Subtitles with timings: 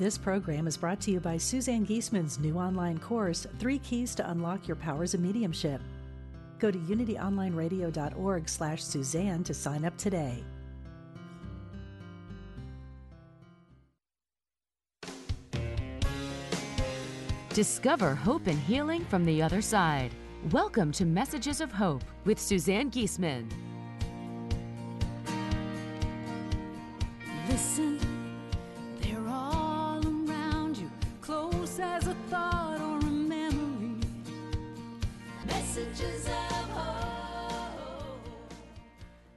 [0.00, 4.30] This program is brought to you by Suzanne Giesemann's new online course, Three Keys to
[4.30, 5.78] Unlock Your Powers of Mediumship.
[6.58, 10.42] Go to unityonlineradio.org slash Suzanne to sign up today.
[17.52, 20.12] Discover hope and healing from the other side.
[20.50, 23.52] Welcome to Messages of Hope with Suzanne Giesemann.
[31.82, 34.00] As a thought or a memory.
[35.46, 38.20] Messages of hope.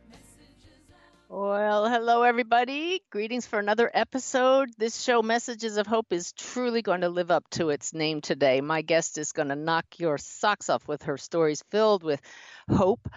[0.09, 3.01] Messages of Well, hello, everybody.
[3.09, 4.69] Greetings for another episode.
[4.77, 8.59] This show, Messages of Hope, is truly going to live up to its name today.
[8.61, 12.21] My guest is going to knock your socks off with her stories filled with
[12.69, 13.07] hope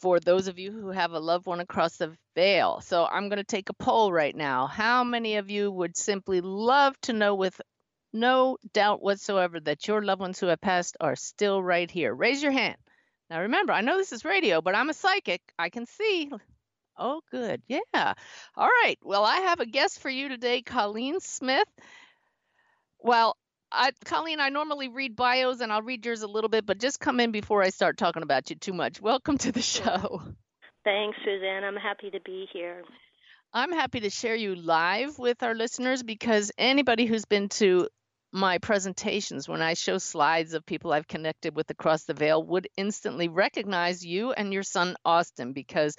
[0.00, 2.80] for those of you who have a loved one across the veil.
[2.80, 4.66] So I'm going to take a poll right now.
[4.66, 7.60] How many of you would simply love to know with
[8.12, 12.14] no doubt whatsoever that your loved ones who have passed are still right here?
[12.14, 12.76] Raise your hand.
[13.28, 15.40] Now, remember, I know this is radio, but I'm a psychic.
[15.58, 16.30] I can see.
[16.98, 17.62] Oh, good.
[17.68, 17.78] Yeah.
[18.56, 18.98] All right.
[19.02, 21.68] Well, I have a guest for you today, Colleen Smith.
[22.98, 23.36] Well,
[23.72, 26.98] I, Colleen, I normally read bios and I'll read yours a little bit, but just
[27.00, 29.00] come in before I start talking about you too much.
[29.00, 30.22] Welcome to the show.
[30.84, 31.62] Thanks, Suzanne.
[31.64, 32.82] I'm happy to be here.
[33.52, 37.88] I'm happy to share you live with our listeners because anybody who's been to
[38.32, 42.68] my presentations, when I show slides of people I've connected with across the veil, would
[42.76, 45.96] instantly recognize you and your son, Austin, because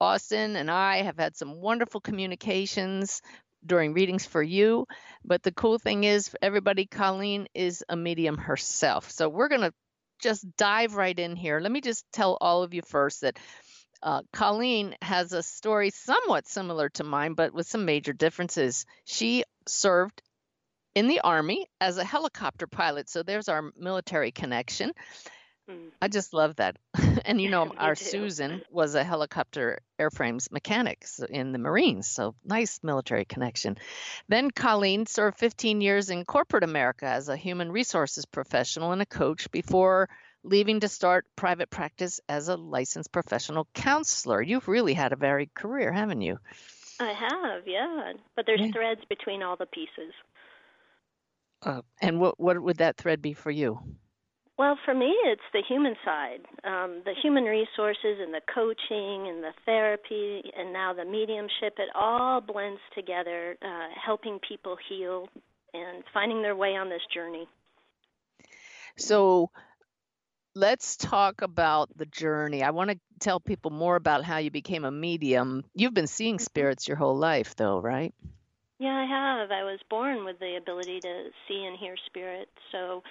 [0.00, 3.20] Austin and I have had some wonderful communications
[3.64, 4.86] during readings for you.
[5.24, 9.10] But the cool thing is, everybody, Colleen is a medium herself.
[9.10, 9.72] So we're going to
[10.22, 11.60] just dive right in here.
[11.60, 13.38] Let me just tell all of you first that
[14.02, 18.86] uh, Colleen has a story somewhat similar to mine, but with some major differences.
[19.04, 20.22] She served
[20.96, 23.10] in the Army as a helicopter pilot.
[23.10, 24.92] So there's our military connection.
[25.70, 25.90] Mm.
[26.00, 26.78] I just love that.
[27.26, 28.04] and you know, our too.
[28.06, 32.08] Susan was a helicopter airframes mechanics in the Marines.
[32.08, 33.76] So nice military connection.
[34.28, 39.06] Then Colleen served 15 years in corporate America as a human resources professional and a
[39.06, 40.08] coach before
[40.44, 44.40] leaving to start private practice as a licensed professional counselor.
[44.40, 46.38] You've really had a varied career, haven't you?
[47.00, 48.12] I have, yeah.
[48.34, 48.70] But there's Yeah.
[48.72, 50.14] threads between all the pieces.
[51.66, 53.80] Uh, and what what would that thread be for you?
[54.56, 59.44] Well, for me, it's the human side, um, the human resources and the coaching and
[59.44, 61.74] the therapy, and now the mediumship.
[61.76, 65.28] It all blends together, uh, helping people heal
[65.74, 67.46] and finding their way on this journey.
[68.96, 69.50] So
[70.54, 72.62] let's talk about the journey.
[72.62, 75.64] I want to tell people more about how you became a medium.
[75.74, 78.14] You've been seeing spirits your whole life, though, right?
[78.78, 79.50] Yeah, I have.
[79.50, 82.48] I was born with the ability to see and hear spirit.
[82.72, 83.02] So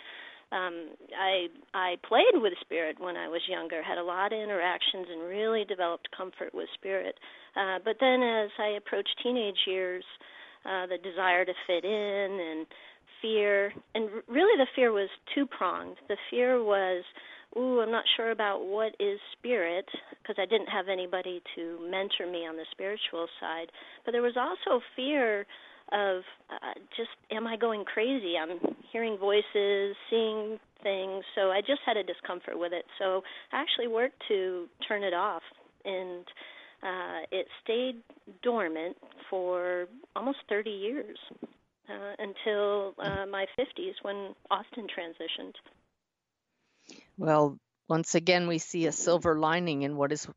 [0.52, 5.08] um, I I played with spirit when I was younger, had a lot of interactions,
[5.10, 7.16] and really developed comfort with spirit.
[7.56, 10.04] Uh, but then, as I approached teenage years,
[10.66, 12.68] uh, the desire to fit in and
[13.22, 15.98] fear, and really the fear was two pronged.
[16.10, 17.04] The fear was,
[17.58, 19.86] ooh, I'm not sure about what is spirit
[20.22, 23.68] because I didn't have anybody to mentor me on the spiritual side.
[24.04, 25.46] But there was also fear
[25.92, 28.36] of uh, just am I going crazy?
[28.42, 28.60] I'm
[28.92, 32.86] hearing voices, seeing things, so I just had a discomfort with it.
[33.00, 33.22] So
[33.52, 35.44] I actually worked to turn it off,
[35.84, 36.26] and
[36.82, 38.02] uh, it stayed
[38.44, 38.98] dormant
[39.30, 39.86] for
[40.16, 41.18] almost 30 years
[41.90, 45.54] uh, until uh, my 50s when Austin transitioned.
[47.18, 47.58] Well,
[47.88, 50.28] once again, we see a silver lining in what is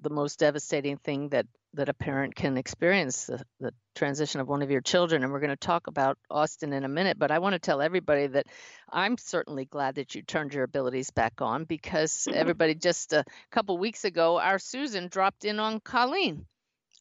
[0.00, 4.62] the most devastating thing that that a parent can experience the, the transition of one
[4.62, 5.22] of your children.
[5.22, 7.18] And we're going to talk about Austin in a minute.
[7.18, 8.46] But I want to tell everybody that
[8.90, 13.76] I'm certainly glad that you turned your abilities back on because everybody just a couple
[13.76, 16.46] weeks ago, our Susan dropped in on Colleen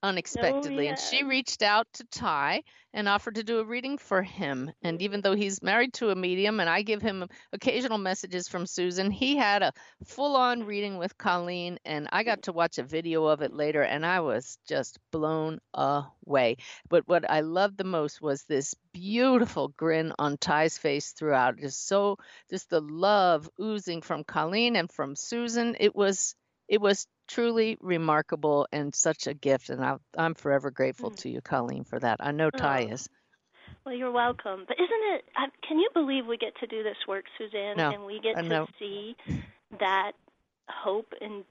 [0.06, 0.88] Oh, unexpectedly.
[0.88, 2.63] Oh, And she reached out to Ty
[2.94, 4.72] and offered to do a reading for him.
[4.84, 8.68] And even though he's married to a medium and I give him occasional messages from
[8.68, 9.74] Susan, he had a
[10.06, 11.80] full on reading with Colleen.
[11.86, 15.60] And I got to watch a video of it later and I was just blown
[15.74, 16.58] away.
[16.88, 21.58] But what I loved the most was this beautiful grin on Ty's face throughout.
[21.58, 22.18] Just so,
[22.50, 25.75] just the love oozing from Colleen and from Susan.
[25.80, 26.36] It was
[26.68, 31.18] it was truly remarkable and such a gift and I, i'm forever grateful Mm.
[31.18, 32.94] to you colleen for that i know ty Oh.
[32.94, 33.10] is
[33.86, 34.66] Well, you're welcome.
[34.68, 35.25] But isn't it?
[35.68, 38.68] Can you believe we get to do this work, Suzanne, No, and we get to
[38.80, 39.16] see
[39.80, 40.13] that
[40.69, 41.44] hope and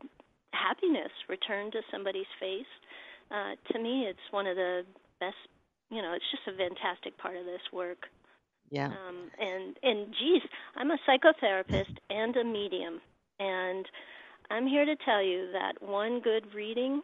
[0.52, 2.66] happiness return to somebody's face?
[3.30, 4.82] Uh, to me, it's one of the
[5.20, 5.36] best.
[5.90, 8.08] You know, it's just a fantastic part of this work.
[8.70, 10.42] yeah Um, and and geez,
[10.76, 13.00] I'm a psychotherapist and a medium,
[13.38, 13.86] and
[14.50, 17.02] I'm here to tell you that one good reading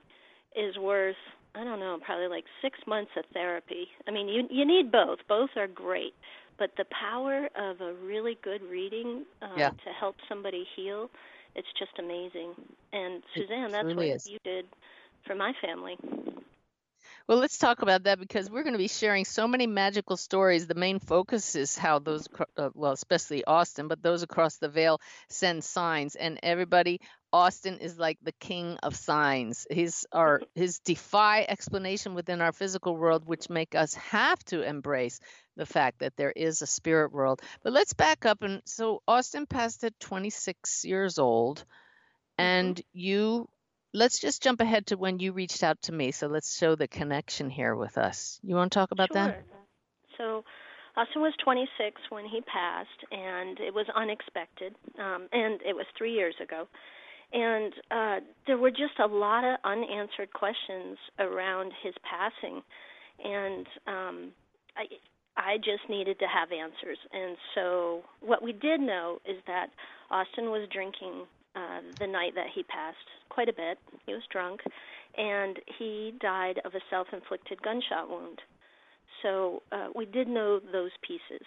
[0.56, 1.16] is worth
[1.54, 3.88] I don't know, probably like six months of therapy.
[4.06, 5.18] I mean, you you need both.
[5.28, 6.14] Both are great,
[6.58, 9.70] but the power of a really good reading uh, Yeah.
[9.70, 11.10] to help somebody heal,
[11.56, 12.54] it's just amazing.
[12.92, 14.26] And Suzanne, that's what truly is.
[14.28, 14.66] you did
[15.26, 15.96] for my family.
[17.30, 20.66] Well let's talk about that because we're going to be sharing so many magical stories.
[20.66, 25.00] The main focus is how those uh, well especially austin but those across the veil
[25.28, 26.16] send signs.
[26.16, 27.00] And everybody
[27.32, 29.64] austin is like the king of signs.
[29.70, 35.20] His our his defy explanation within our physical world which make us have to embrace
[35.56, 37.40] the fact that there is a spirit world.
[37.62, 41.64] But let's back up and so austin passed at 26 years old
[42.38, 43.48] and you
[43.92, 46.88] let's just jump ahead to when you reached out to me so let's show the
[46.88, 49.44] connection here with us you want to talk about that Sure.
[50.18, 50.44] So
[50.96, 56.12] Austin was 26 when he passed, and it was unexpected, um, and it was three
[56.12, 56.68] years ago.
[57.32, 62.60] And uh, there were just a lot of unanswered questions around his passing,
[63.24, 64.32] and um,
[64.76, 64.84] I,
[65.36, 66.98] I just needed to have answers.
[67.12, 69.68] And so, what we did know is that
[70.10, 71.24] Austin was drinking
[71.56, 72.96] uh, the night that he passed
[73.28, 73.78] quite a bit.
[74.06, 74.60] He was drunk,
[75.16, 78.40] and he died of a self-inflicted gunshot wound.
[79.22, 81.44] So uh, we did know those pieces,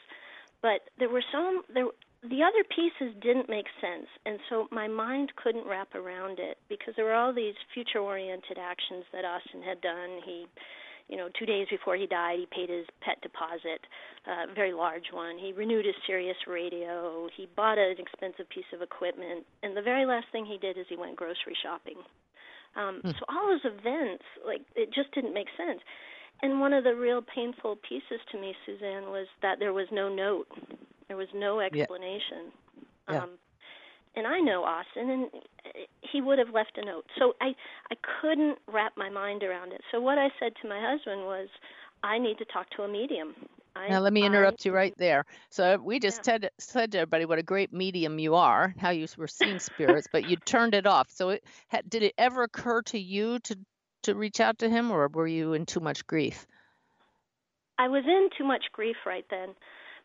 [0.62, 1.86] but there were some there.
[2.24, 6.94] The other pieces didn't make sense, and so my mind couldn't wrap around it because
[6.96, 10.22] there were all these future-oriented actions that Austin had done.
[10.24, 10.46] He,
[11.10, 13.82] you know, two days before he died, he paid his pet deposit,
[14.28, 15.38] uh, a very large one.
[15.38, 17.28] He renewed his Sirius radio.
[17.36, 20.86] He bought an expensive piece of equipment, and the very last thing he did is
[20.90, 21.98] he went grocery shopping.
[22.76, 25.82] Um, So all those events, like, it just didn't make sense.
[26.42, 30.10] And one of the real painful pieces to me, Suzanne, was that there was no
[30.10, 30.48] note.
[31.08, 32.52] There was no explanation.
[33.10, 33.24] Yeah.
[33.24, 33.30] Um,
[34.16, 35.30] and I know Austin, and
[36.02, 37.06] he would have left a note.
[37.18, 37.54] So I
[37.92, 39.82] I couldn't wrap my mind around it.
[39.92, 41.48] So what I said to my husband was,
[42.04, 43.36] I need to talk to a medium.
[43.76, 47.00] I, now let me I- interrupt you right there so we just said said to
[47.00, 50.76] everybody what a great medium you are how you were seeing spirits but you turned
[50.76, 51.44] it off so it
[51.90, 53.58] did it ever occur to you to
[54.04, 56.46] to reach out to him or were you in too much grief
[57.78, 59.50] I was in too much grief right then.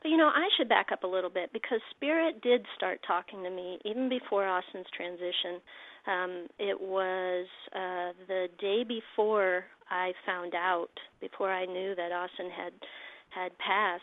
[0.03, 3.43] But you know, I should back up a little bit because Spirit did start talking
[3.43, 5.61] to me even before Austin's transition.
[6.07, 10.91] Um, it was uh, the day before I found out,
[11.21, 12.73] before I knew that Austin had
[13.31, 14.03] had passed.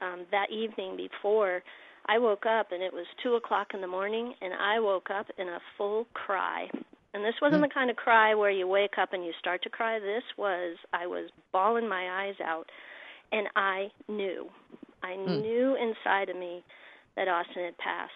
[0.00, 1.62] Um, that evening before,
[2.06, 5.26] I woke up and it was two o'clock in the morning, and I woke up
[5.38, 6.68] in a full cry.
[7.14, 9.68] And this wasn't the kind of cry where you wake up and you start to
[9.68, 9.98] cry.
[9.98, 12.64] This was I was bawling my eyes out
[13.32, 14.48] and I knew.
[15.02, 16.62] I knew inside of me
[17.16, 18.12] that Austin had passed.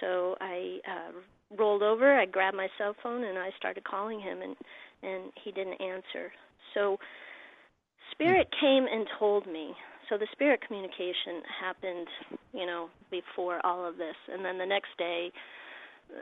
[0.00, 4.42] So I uh, rolled over, I grabbed my cell phone, and I started calling him,
[4.42, 4.56] and
[5.02, 6.32] and he didn't answer.
[6.72, 6.98] So
[8.10, 9.72] spirit came and told me.
[10.08, 12.08] So the spirit communication happened,
[12.52, 15.30] you know, before all of this, and then the next day,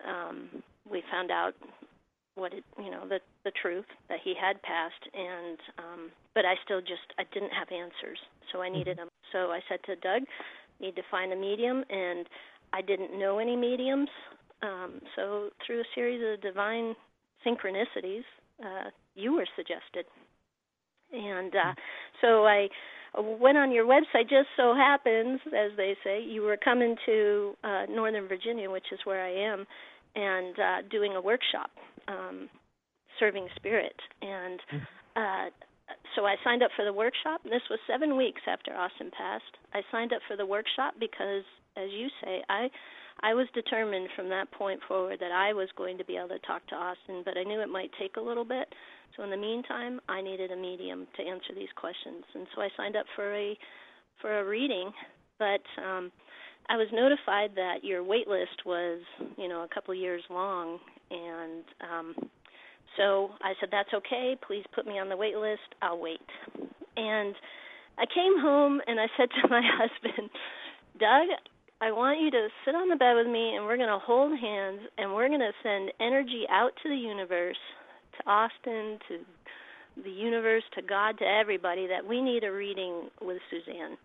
[0.09, 1.55] um, we found out
[2.35, 6.55] what it, you know, the the truth that he had passed, and um, but I
[6.65, 8.19] still just I didn't have answers,
[8.53, 9.09] so I needed them.
[9.33, 10.23] So I said to Doug,
[10.81, 12.27] need to find a medium, and
[12.73, 14.09] I didn't know any mediums.
[14.63, 16.95] Um, so through a series of divine
[17.47, 18.23] synchronicities,
[18.65, 20.07] uh, you were suggested,
[21.13, 21.75] and uh,
[22.21, 22.69] so I
[23.19, 24.31] went on your website.
[24.31, 29.01] Just so happens, as they say, you were coming to uh, Northern Virginia, which is
[29.05, 29.67] where I am,
[30.15, 31.71] and uh, doing a workshop,
[32.09, 32.49] um,
[33.19, 34.61] serving spirit, and
[35.17, 35.47] uh,
[36.15, 37.43] so I signed up for the workshop.
[37.45, 39.55] This was seven weeks after Austin passed.
[39.75, 41.45] I signed up for the workshop because,
[41.77, 42.69] as you say, I
[43.21, 46.39] I was determined from that point forward that I was going to be able to
[46.41, 48.73] talk to Austin, but I knew it might take a little bit.
[49.17, 52.69] So in the meantime, I needed a medium to answer these questions, and so I
[52.77, 53.57] signed up for a
[54.21, 54.91] for a reading.
[55.39, 56.11] But um,
[56.69, 59.01] I was notified that your wait list was,
[59.37, 60.79] you know, a couple years long,
[61.13, 62.31] and um,
[62.97, 64.37] so I said, "That's okay.
[64.47, 65.77] Please put me on the wait list.
[65.81, 66.21] I'll wait."
[66.97, 67.35] And
[67.99, 70.31] I came home and I said to my husband,
[70.99, 71.29] "Doug,
[71.81, 74.39] I want you to sit on the bed with me and we're going to hold
[74.39, 77.59] hands and we're going to send energy out to the universe,
[78.19, 79.19] to Austin, to
[80.03, 83.97] the universe, to God, to everybody that we need a reading with Suzanne."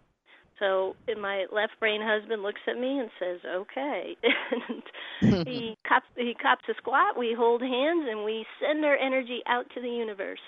[0.60, 6.34] So my left brain husband looks at me and says, "Okay." and he cops he
[6.34, 7.18] cops a squat.
[7.18, 10.40] We hold hands and we send our energy out to the universe.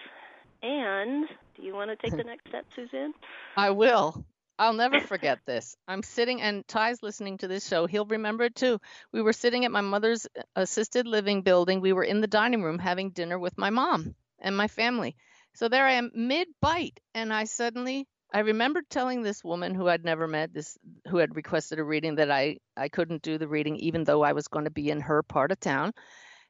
[0.62, 3.14] And do you want to take the next step, Suzanne?
[3.56, 4.26] I will.
[4.58, 5.78] I'll never forget this.
[5.88, 7.86] I'm sitting, and Ty's listening to this show.
[7.86, 8.82] He'll remember it too.
[9.14, 11.80] We were sitting at my mother's uh, assisted living building.
[11.80, 15.16] We were in the dining room having dinner with my mom and my family.
[15.56, 19.88] So there I am mid bite, and I suddenly I remember telling this woman who
[19.88, 23.48] I'd never met, this who had requested a reading, that I I couldn't do the
[23.48, 25.94] reading even though I was going to be in her part of town.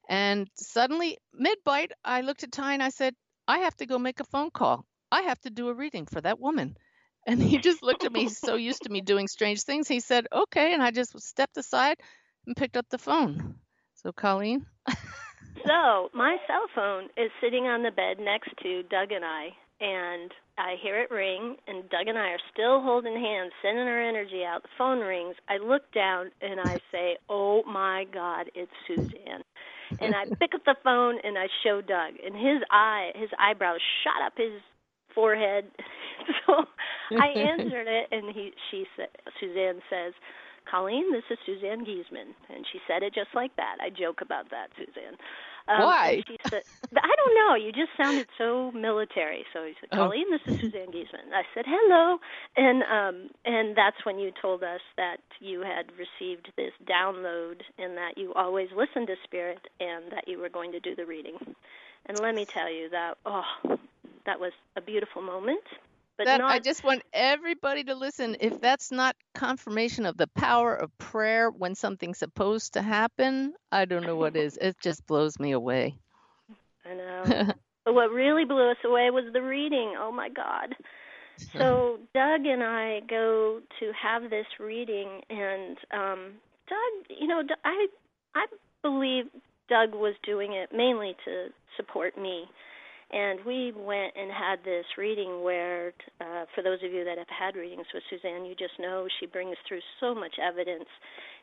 [0.09, 3.15] And suddenly, mid bite, I looked at Ty and I said,
[3.48, 4.86] "I have to go make a phone call.
[5.12, 6.75] I have to do a reading for that woman."
[7.27, 9.88] And he just looked at me, so used to me doing strange things.
[9.88, 12.00] He said, "Okay," and I just stepped aside
[12.48, 13.59] and picked up the phone.
[13.93, 14.65] So, Colleen.
[15.67, 19.50] so my cell phone is sitting on the bed next to Doug and I,
[19.81, 24.01] and I hear it ring, and Doug and I are still holding hands, sending our
[24.01, 24.63] energy out.
[24.63, 25.35] The phone rings.
[25.47, 29.43] I look down and I say, "Oh my God, it's Suzanne!"
[30.01, 33.79] And I pick up the phone and I show Doug, and his eye, his eyebrows
[34.03, 34.61] shot up his
[35.15, 35.65] forehead.
[36.45, 36.65] so
[37.19, 39.07] I answered it, and he, she said,
[39.39, 40.13] Suzanne says,
[40.69, 43.77] "Colleen, this is Suzanne Giesemann," and she said it just like that.
[43.81, 45.17] I joke about that, Suzanne.
[45.69, 46.23] Um, Why?
[46.27, 46.63] She said,
[46.97, 47.55] I don't know.
[47.55, 49.45] You just sounded so military.
[49.53, 49.91] So he said.
[49.91, 50.38] Colleen, oh.
[50.38, 51.31] this is Suzanne Giesemann.
[51.33, 52.17] I said, hello.
[52.57, 57.95] And um, and that's when you told us that you had received this download and
[57.97, 61.38] that you always listen to spirit and that you were going to do the reading.
[62.07, 63.43] And let me tell you that, oh,
[64.25, 65.63] that was a beautiful moment.
[66.19, 66.51] But that, not...
[66.51, 68.35] I just want everybody to listen.
[68.41, 73.85] If that's not confirmation of the power of prayer when something's supposed to happen, I
[73.85, 74.57] don't know what is.
[74.57, 75.95] It just blows me away.
[76.85, 77.23] I know.
[77.85, 79.93] but what really blew us away was the reading.
[79.97, 80.75] Oh my God.
[81.53, 86.31] So Doug and I go to have this reading, and um,
[86.67, 87.88] Doug, you know, I
[88.35, 88.45] I
[88.81, 89.27] believe
[89.69, 91.47] Doug was doing it mainly to
[91.77, 92.43] support me
[93.11, 97.27] and we went and had this reading where, uh, for those of you that have
[97.27, 100.85] had readings with Suzanne, you just know she brings through so much evidence.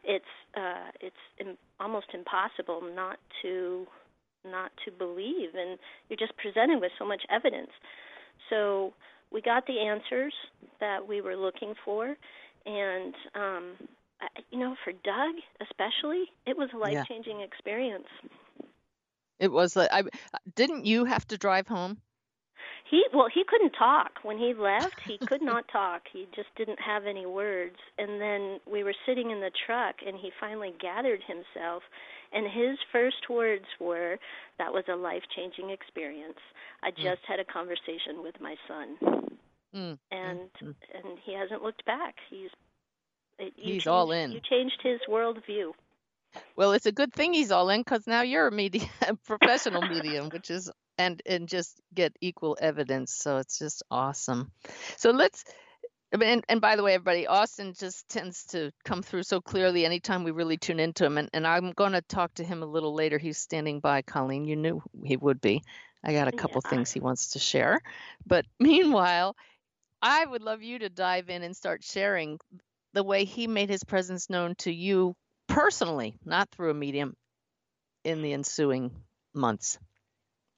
[0.05, 0.25] It's
[0.57, 3.87] uh, it's Im- almost impossible not to
[4.45, 7.71] not to believe, and you're just presented with so much evidence.
[8.49, 8.95] So
[9.33, 10.35] we got the answers
[10.79, 12.17] that we were looking for,
[12.65, 13.73] and um,
[14.21, 17.47] I, you know, for Doug especially, it was a life changing yeah.
[17.47, 18.07] experience.
[19.39, 20.05] It was like I
[20.55, 21.99] didn't you have to drive home?
[22.89, 25.01] He well, he couldn't talk when he left.
[25.05, 26.03] He could not talk.
[26.13, 27.77] He just didn't have any words.
[27.99, 31.83] And then we were sitting in the truck, and he finally gathered himself.
[32.33, 34.19] And his first words were,
[34.59, 36.39] "That was a life-changing experience.
[36.83, 36.97] I mm.
[36.97, 37.29] just mm.
[37.29, 38.97] had a conversation with my son."
[39.75, 39.99] Mm.
[40.13, 40.75] And mm.
[40.95, 42.15] and he hasn't looked back.
[42.31, 42.51] He's
[43.39, 44.31] he's changed, all in.
[44.31, 45.73] You changed his worldview.
[46.57, 48.89] Well, it's a good thing he's all in because now you're a medium,
[49.27, 53.13] professional medium, which is and and just get equal evidence.
[53.13, 54.51] So it's just awesome.
[54.97, 55.45] So let's.
[56.13, 60.23] And, and by the way, everybody, Austin just tends to come through so clearly anytime
[60.23, 61.19] we really tune into him.
[61.19, 63.19] And, and I'm going to talk to him a little later.
[63.19, 64.45] He's standing by, Colleen.
[64.45, 65.63] You knew he would be.
[66.05, 66.71] I got a couple yeah.
[66.71, 67.81] things he wants to share.
[68.25, 69.35] But meanwhile,
[70.01, 72.39] I would love you to dive in and start sharing
[72.95, 75.17] the way he made his presence known to you
[75.57, 77.17] personally, not through a medium,
[78.05, 78.91] in the ensuing
[79.35, 79.79] months?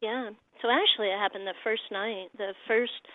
[0.02, 0.30] Yeah.
[0.60, 2.26] So actually, it happened the first night.
[2.36, 3.06] The first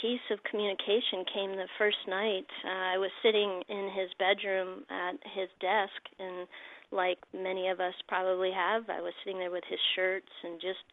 [0.00, 2.48] piece of communication came the first night.
[2.64, 6.48] Uh, I was sitting in his bedroom at his desk, and
[6.90, 10.84] like many of us probably have, I was sitting there with his shirts and just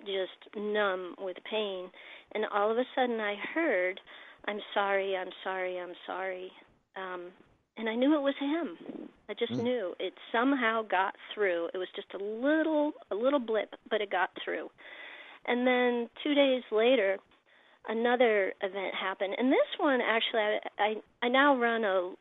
[0.00, 1.90] just numb with pain.
[2.34, 4.00] And all of a sudden, I heard,
[4.46, 6.50] "I'm sorry, I'm sorry, I'm sorry,"
[6.96, 7.32] um,
[7.76, 9.08] and I knew it was him.
[9.28, 9.62] I just mm.
[9.62, 11.68] knew it somehow got through.
[11.74, 14.70] It was just a little a little blip, but it got through.
[15.46, 17.18] And then two days later,
[17.88, 22.12] another event happened, and this one actually, I I, I now run a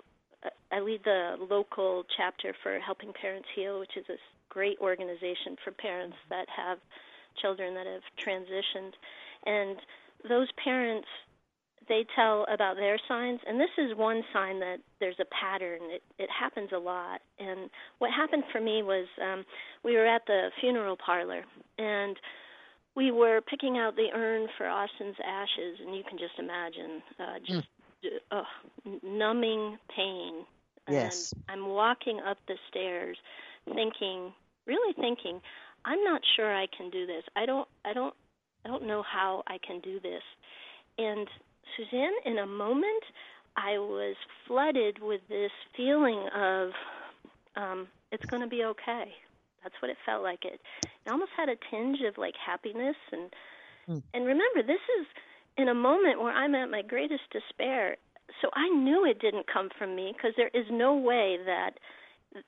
[0.71, 4.17] I lead the local chapter for Helping Parents Heal, which is a
[4.49, 6.79] great organization for parents that have
[7.41, 8.93] children that have transitioned.
[9.45, 9.77] And
[10.27, 11.07] those parents,
[11.87, 15.79] they tell about their signs, and this is one sign that there's a pattern.
[15.83, 17.21] It it happens a lot.
[17.39, 17.69] And
[17.99, 19.43] what happened for me was um,
[19.83, 21.43] we were at the funeral parlor,
[21.77, 22.17] and
[22.95, 27.39] we were picking out the urn for Austin's ashes, and you can just imagine uh,
[27.45, 27.67] just
[28.05, 28.09] mm.
[28.31, 28.43] uh,
[29.03, 30.45] numbing pain.
[30.89, 31.33] Yes.
[31.47, 33.17] And I'm walking up the stairs,
[33.65, 34.33] thinking,
[34.65, 35.39] really thinking,
[35.85, 37.23] I'm not sure I can do this.
[37.35, 38.13] I don't, I don't,
[38.65, 40.23] I don't know how I can do this.
[40.97, 41.27] And
[41.77, 43.03] Suzanne, in a moment,
[43.57, 44.15] I was
[44.47, 46.69] flooded with this feeling of,
[47.55, 49.05] um, it's going to be okay.
[49.63, 50.45] That's what it felt like.
[50.45, 53.29] It, it almost had a tinge of like happiness and
[53.87, 54.03] mm.
[54.13, 55.07] and remember, this is
[55.57, 57.97] in a moment where I'm at my greatest despair.
[58.41, 61.71] So I knew it didn't come from me because there is no way that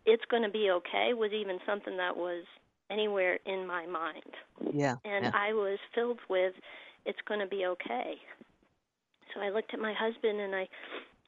[0.06, 2.46] it's going to be okay was even something that was
[2.90, 4.34] anywhere in my mind.
[4.74, 4.96] Yeah.
[5.04, 5.32] And yeah.
[5.34, 6.54] I was filled with
[7.06, 8.16] it's going to be okay.
[9.34, 10.68] So I looked at my husband and I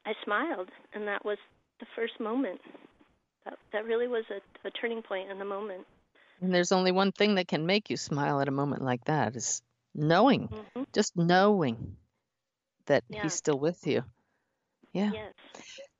[0.04, 1.38] I smiled and that was
[1.80, 2.60] the first moment.
[3.44, 5.86] That that really was a, a turning point in the moment.
[6.40, 9.36] And there's only one thing that can make you smile at a moment like that
[9.36, 9.62] is
[9.94, 10.48] knowing.
[10.48, 10.82] Mm-hmm.
[10.92, 11.96] Just knowing
[12.86, 13.22] that Yeah.
[13.22, 14.04] he's still with you.
[14.92, 15.10] Yeah.
[15.12, 15.34] Yes.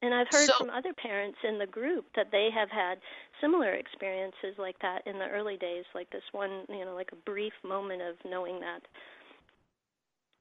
[0.03, 2.99] And I've heard So- from other parents in the group that they have had
[3.41, 7.17] similar experiences like that in the early days, like this one, you know, like a
[7.17, 8.83] brief moment of knowing that.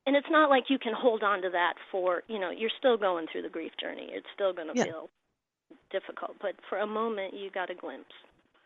[0.05, 2.97] And it's not like you can hold on to that for, you know, you're still
[2.97, 4.09] going through the grief journey.
[4.11, 4.83] It's still going to Yeah.
[4.85, 5.09] feel
[5.91, 8.13] difficult, but for a moment you got a glimpse.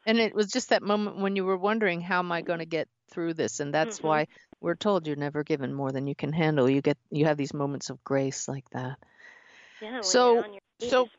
[0.06, 2.66] And it was just that moment when you were wondering how am I going to
[2.66, 4.04] get through this and that's Mhm.
[4.04, 4.28] why
[4.62, 6.70] we're told you're never given more than you can handle.
[6.70, 8.98] You get you have these moments of grace like that.
[9.82, 11.10] Yeah, So- you're on your so.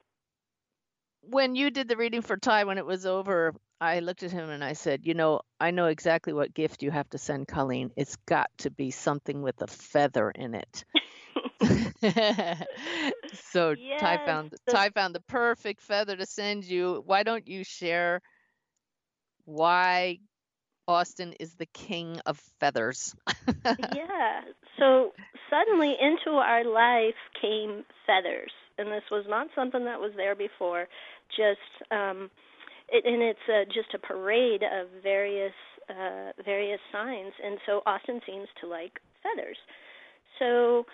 [1.22, 4.50] When you did the reading for Ty when it was over, I looked at him
[4.50, 7.90] and I said, "You know, I know exactly what gift you have to send Colleen.
[7.96, 10.85] It's got to be something with a feather in it."
[13.35, 17.02] so Ty found Ty found the perfect feather to send you.
[17.06, 18.20] Why don't you share
[19.44, 20.18] why
[20.88, 23.14] Austin is the king of feathers?
[23.64, 24.42] yeah.
[24.78, 25.12] So
[25.48, 30.88] suddenly into our life came feathers, and this was not something that was there before.
[31.37, 32.31] Just um,
[32.88, 35.53] it, and it's uh, just a parade of various
[35.88, 39.57] uh, various signs, and so Austin seems to like feathers.
[40.38, 40.87] So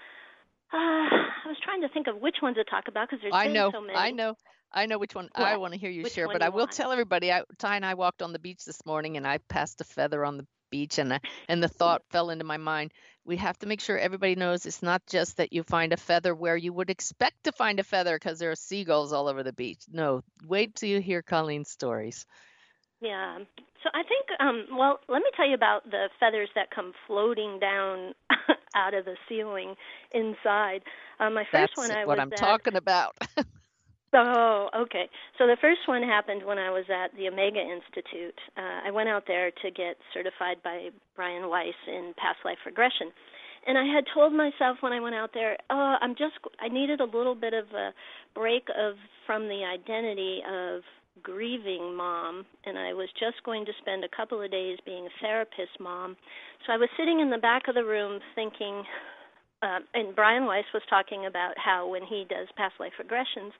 [0.72, 3.44] uh, I was trying to think of which ones to talk about because there's I
[3.44, 3.96] been know, so many.
[3.96, 4.35] I know,
[4.72, 6.27] I know which one I want to hear you Which share.
[6.27, 6.72] But you I will want?
[6.72, 7.33] tell everybody.
[7.33, 10.25] I, Ty and I walked on the beach this morning, and I passed a feather
[10.25, 12.92] on the beach, and I, and the thought fell into my mind.
[13.26, 16.34] We have to make sure everybody knows it's not just that you find a feather
[16.34, 19.52] where you would expect to find a feather because there are seagulls all over the
[19.52, 19.82] beach.
[19.90, 22.24] No, wait till you hear Colleen's stories.
[23.00, 23.38] Yeah.
[23.82, 27.58] So I think, um, well, let me tell you about the feathers that come floating
[27.60, 28.14] down
[28.74, 29.74] out of the ceiling
[30.12, 30.82] inside.
[31.20, 32.06] Uh, my first That's one I was.
[32.06, 32.38] what was I'm at.
[32.38, 33.16] talking about.
[34.14, 35.09] Oh, okay.
[35.38, 38.38] So the first one happened when I was at the Omega Institute.
[38.57, 43.11] Uh, I went out there to get certified by Brian Weiss in past life regression.
[43.66, 47.01] And I had told myself when I went out there, oh, I'm just I needed
[47.01, 47.92] a little bit of a
[48.35, 48.95] break of
[49.27, 50.83] from the identity of
[51.23, 55.21] grieving mom and I was just going to spend a couple of days being a
[55.21, 56.16] therapist mom.
[56.66, 58.85] So I was sitting in the back of the room thinking
[59.66, 63.50] uh, and Brian Weiss was talking about how when he does past life regressions,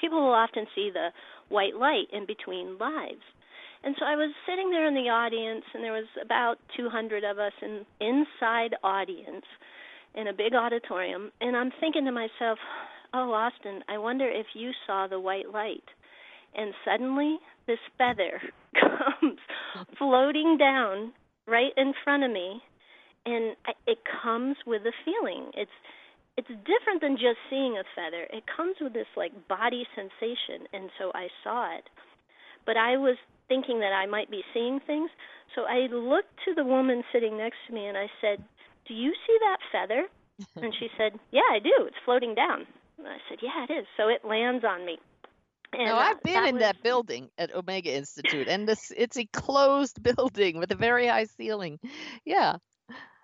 [0.00, 1.08] people will often see the
[1.48, 3.24] white light in between lives.
[3.82, 7.38] And so I was sitting there in the audience, and there was about 200 of
[7.38, 9.44] us in inside audience
[10.14, 12.58] in a big auditorium, and I'm thinking to myself,
[13.12, 15.84] "Oh, Austin, I wonder if you saw the white light."
[16.54, 18.40] And suddenly, this feather
[18.80, 19.38] comes
[19.98, 21.12] floating down
[21.46, 22.62] right in front of me,
[23.26, 25.50] and it comes with a feeling.
[25.54, 25.70] It's
[26.36, 28.26] it's different than just seeing a feather.
[28.30, 31.84] It comes with this like body sensation, and so I saw it.
[32.64, 33.16] But I was
[33.48, 35.10] thinking that I might be seeing things,
[35.54, 38.42] so I looked to the woman sitting next to me and I said,
[38.86, 40.06] "Do you see that feather?"
[40.56, 41.74] and she said, "Yeah, I do.
[41.86, 42.66] It's floating down."
[42.98, 44.98] And I said, "Yeah, it is." So it lands on me.
[45.72, 49.16] And now uh, I've been in was- that building at Omega Institute, and this it's
[49.16, 51.78] a closed building with a very high ceiling.
[52.24, 52.56] Yeah.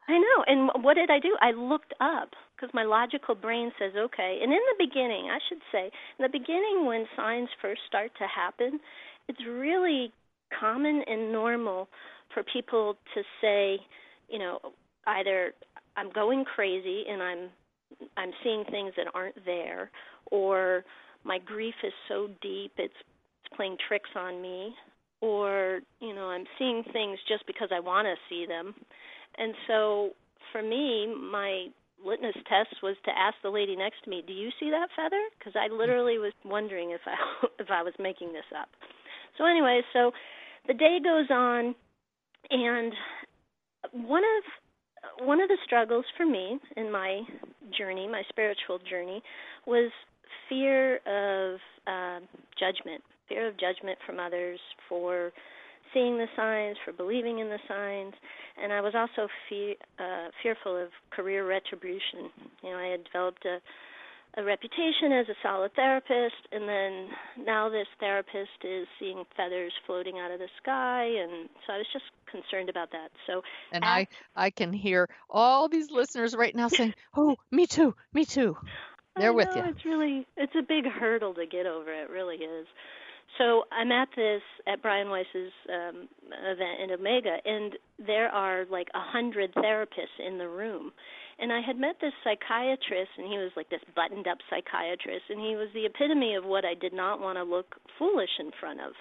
[0.09, 0.45] I know.
[0.47, 1.37] And what did I do?
[1.41, 4.41] I looked up because my logical brain says, okay.
[4.43, 8.27] And in the beginning, I should say, in the beginning, when signs first start to
[8.27, 8.81] happen,
[9.29, 10.13] it's really
[10.59, 11.89] common and normal
[12.35, 13.79] for people to say,
[14.29, 14.59] you know,
[15.07, 15.53] either
[15.97, 17.49] I'm going crazy and I'm
[18.17, 19.91] I'm seeing things that aren't there,
[20.31, 20.83] or
[21.25, 22.93] my grief is so deep it's,
[23.45, 24.75] it's playing tricks on me,
[25.21, 28.75] or you know I'm seeing things just because I want to see them,
[29.39, 30.11] and so
[30.53, 31.67] for me my
[32.05, 35.23] litmus test was to ask the lady next to me, "Do you see that feather?"
[35.39, 37.17] Because I literally was wondering if I
[37.59, 38.69] if I was making this up.
[39.39, 40.13] So anyway, so
[40.67, 41.75] the day goes on,
[42.51, 42.93] and
[43.93, 47.23] one of one of the struggles for me in my
[47.77, 49.23] journey, my spiritual journey,
[49.67, 49.91] was
[50.49, 52.21] fear of uh,
[52.59, 55.33] judgment, fear of judgment from others for
[55.93, 58.15] seeing the signs, for believing in the signs,
[58.63, 62.31] and I was also fe- uh, fearful of career retribution.
[62.63, 63.59] You know, I had developed a
[64.37, 67.09] a reputation as a solid therapist and then
[67.45, 71.87] now this therapist is seeing feathers floating out of the sky and so I was
[71.93, 73.11] just concerned about that.
[73.27, 77.95] So And I I can hear all these listeners right now saying, "Oh, me too.
[78.13, 78.57] Me too."
[79.17, 79.65] They're I with know, you.
[79.69, 81.93] It's really it's a big hurdle to get over.
[81.93, 82.67] It really is.
[83.39, 86.09] So I'm at this at Brian Weiss's um,
[86.45, 87.73] event in Omega, and
[88.05, 90.93] there are like a hundred therapists in the room.
[91.39, 95.57] And I had met this psychiatrist, and he was like this buttoned-up psychiatrist, and he
[95.57, 98.93] was the epitome of what I did not want to look foolish in front of.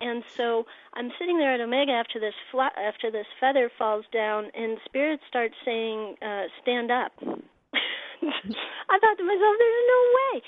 [0.00, 4.50] And so I'm sitting there at Omega after this fla- after this feather falls down,
[4.54, 10.42] and Spirit starts saying, uh, "Stand up." I thought to myself, "There's no way,"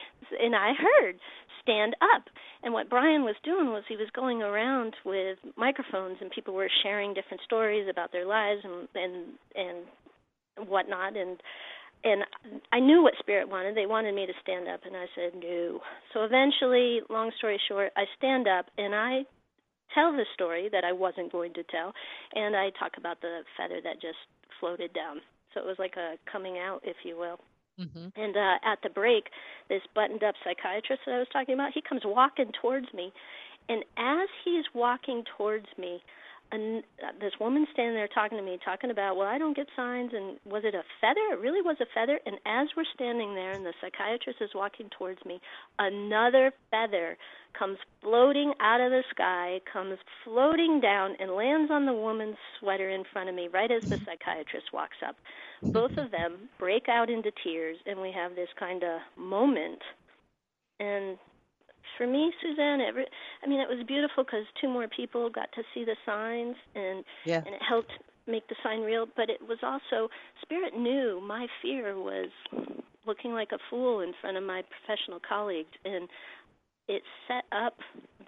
[0.45, 1.19] and I heard,
[1.67, 2.23] "Stand up."
[2.63, 6.71] And what Brian was doing was he was going around with microphones, and people were
[6.83, 9.15] sharing different stories about their lives and and
[9.55, 11.43] and whatnot, and
[12.05, 12.23] and
[12.73, 13.77] I knew what spirit wanted.
[13.77, 15.81] They wanted me to stand up, and I said no.
[16.13, 19.25] So eventually, long story short, I stand up and I
[19.95, 21.93] tell the story that I wasn't going to tell,
[22.35, 24.19] and I talk about the feather that just
[24.61, 25.21] floated down.
[25.53, 27.39] So it was like a coming out, if you will.
[27.79, 28.13] Mhm.
[28.17, 29.29] And uh, at the break,
[29.69, 33.13] this buttoned-up psychiatrist that I was talking about, he comes walking towards me,
[33.69, 36.03] and as he's walking towards me,
[36.53, 36.85] and
[37.21, 40.39] this woman standing there talking to me, talking about, well, I don't get signs, and
[40.45, 41.21] was it a feather?
[41.33, 42.21] It really was a feather.
[42.25, 45.41] And as we're standing there, and the psychiatrist is walking towards me,
[45.79, 47.19] another feather
[47.59, 52.91] comes floating out of the sky, comes floating down, and lands on the woman's sweater
[52.91, 55.17] in front of me right as the psychiatrist walks up.
[55.73, 59.81] Both of them break out into tears, and we have this kind of moment.
[60.81, 61.19] And
[61.97, 63.07] for me, Suzanne, every,
[63.43, 67.05] I mean, it was beautiful because two more people got to see the signs, and
[67.25, 67.43] Yeah.
[67.45, 67.93] and it helped
[68.27, 69.07] make the sign real.
[69.07, 70.11] But it was also
[70.43, 72.31] Spirit knew my fear was
[73.07, 76.09] looking like a fool in front of my professional colleagues, and
[76.89, 77.79] it set up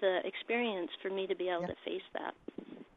[0.01, 1.67] the experience for me to be able Yeah.
[1.67, 2.35] to face that.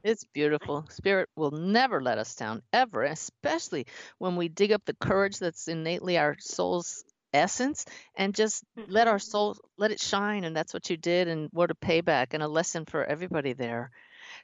[0.03, 0.85] It's beautiful.
[0.89, 3.87] Spirit will never let us down, ever, especially
[4.19, 7.85] when we dig up the courage that's innately our soul's essence
[8.17, 9.31] and just let our mm-hmm.
[9.31, 10.45] soul let it shine.
[10.45, 13.91] And that's what you did, and what a payback and a lesson for everybody there.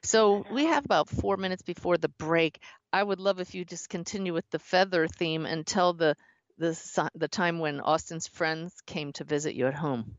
[0.01, 2.61] So we have about four minutes before the break.
[2.93, 6.15] I would love if you just continue with the feather theme and tell the
[6.57, 10.17] the the time when Austin's friends came to visit you at home.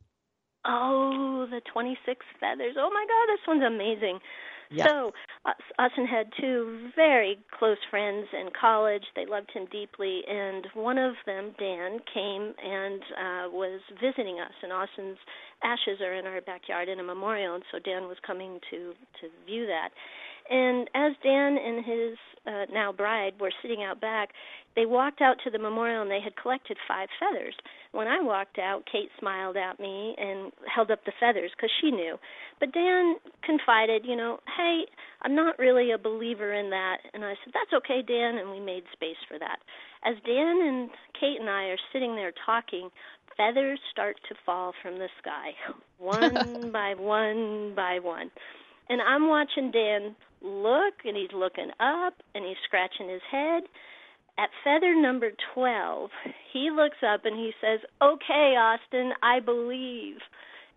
[0.64, 2.76] Oh, the 26 feathers.
[2.78, 4.20] Oh my God, this one's amazing.
[4.72, 4.86] Yeah.
[4.86, 5.12] So,
[5.46, 9.02] us, Austin had two very close friends in college.
[9.16, 14.52] They loved him deeply, and one of them, Dan, came and uh, was visiting us.
[14.62, 15.18] And Austin's
[15.64, 19.28] ashes are in our backyard in a memorial, and so Dan was coming to to
[19.44, 19.90] view that.
[20.50, 24.30] And as Dan and his uh, now bride were sitting out back,
[24.76, 27.54] they walked out to the memorial and they had collected five feathers.
[27.92, 31.90] When I walked out, Kate smiled at me and held up the feathers because she
[31.90, 32.16] knew.
[32.60, 34.84] But Dan confided, you know, hey,
[35.22, 36.98] I'm not really a believer in that.
[37.14, 39.58] And I said, that's okay, Dan, and we made space for that.
[40.04, 42.90] As Dan and Kate and I are sitting there talking,
[43.36, 45.50] feathers start to fall from the sky,
[45.98, 48.30] one by one by one.
[48.88, 53.64] And I'm watching Dan look, and he's looking up, and he's scratching his head.
[54.38, 56.10] At feather number 12,
[56.52, 60.18] he looks up and he says, "Okay, Austin, I believe."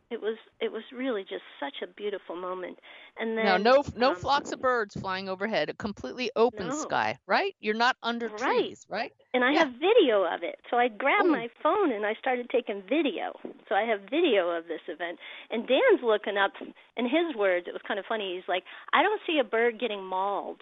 [0.10, 2.80] It was it was really just such a beautiful moment.
[3.18, 6.72] And then Now, no no um, flocks of birds flying overhead, a completely open No.
[6.72, 7.56] sky, right?
[7.60, 8.32] You're not under Right.
[8.32, 9.14] trees, right?
[9.34, 9.66] and I Yeah.
[9.66, 10.60] have video of it.
[10.70, 11.32] So I grabbed Ooh.
[11.32, 13.34] my phone and I started taking video.
[13.70, 15.20] So I have video of this event.
[15.52, 16.54] And Dan's looking up,
[16.98, 18.36] in his words, it was kind of funny.
[18.36, 18.64] He's like,
[18.94, 20.62] "I don't see a bird getting mauled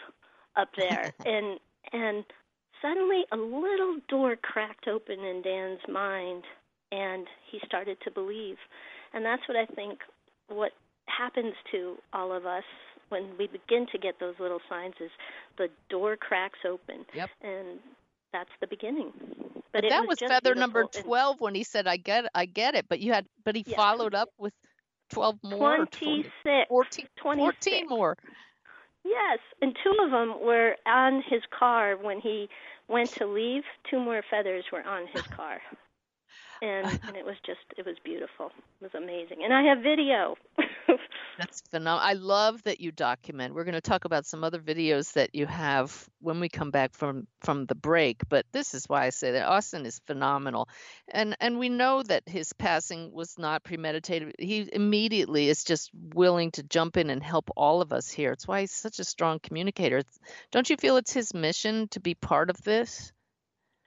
[0.55, 1.59] up there." and
[1.93, 2.25] and
[2.81, 6.43] suddenly a little door cracked open in Dan's mind,
[6.91, 8.57] and he started to believe.
[9.13, 9.99] And that's what I think
[10.47, 10.71] what
[11.07, 12.63] happens to all of us
[13.09, 15.11] when we begin to get those little signs is
[15.57, 17.05] the door cracks open.
[17.13, 17.29] Yep.
[17.41, 17.79] And
[18.31, 19.11] that's the beginning.
[19.73, 20.99] But, But that was was feather number beautiful.
[20.99, 22.85] And 12 when he said, I get it, I get it.
[22.89, 23.75] But you had, but he Yeah.
[23.75, 24.53] followed up with
[25.09, 25.81] 12 more.
[25.81, 26.67] or 20 26.
[26.69, 27.37] 14, 26.
[27.37, 28.17] 14 more.
[29.03, 32.49] Yes, and two of them were on his car when he
[32.91, 33.63] went to leave.
[33.89, 35.61] Two more feathers were on his car,
[36.61, 38.51] and and it was just it was beautiful.
[38.81, 40.35] It was amazing, and I have video.
[41.41, 42.07] That's phenomenal.
[42.07, 43.55] I love that you document.
[43.55, 46.93] We're going to talk about some other videos that you have when we come back
[46.93, 50.69] from from the break, but this is why I say that Austin is phenomenal.
[51.07, 54.35] And and we know that his passing was not premeditated.
[54.37, 58.31] He immediately is just willing to jump in and help all of us here.
[58.33, 60.03] It's why he's such a strong communicator.
[60.51, 63.11] Don't you feel it's his mission to be part of this?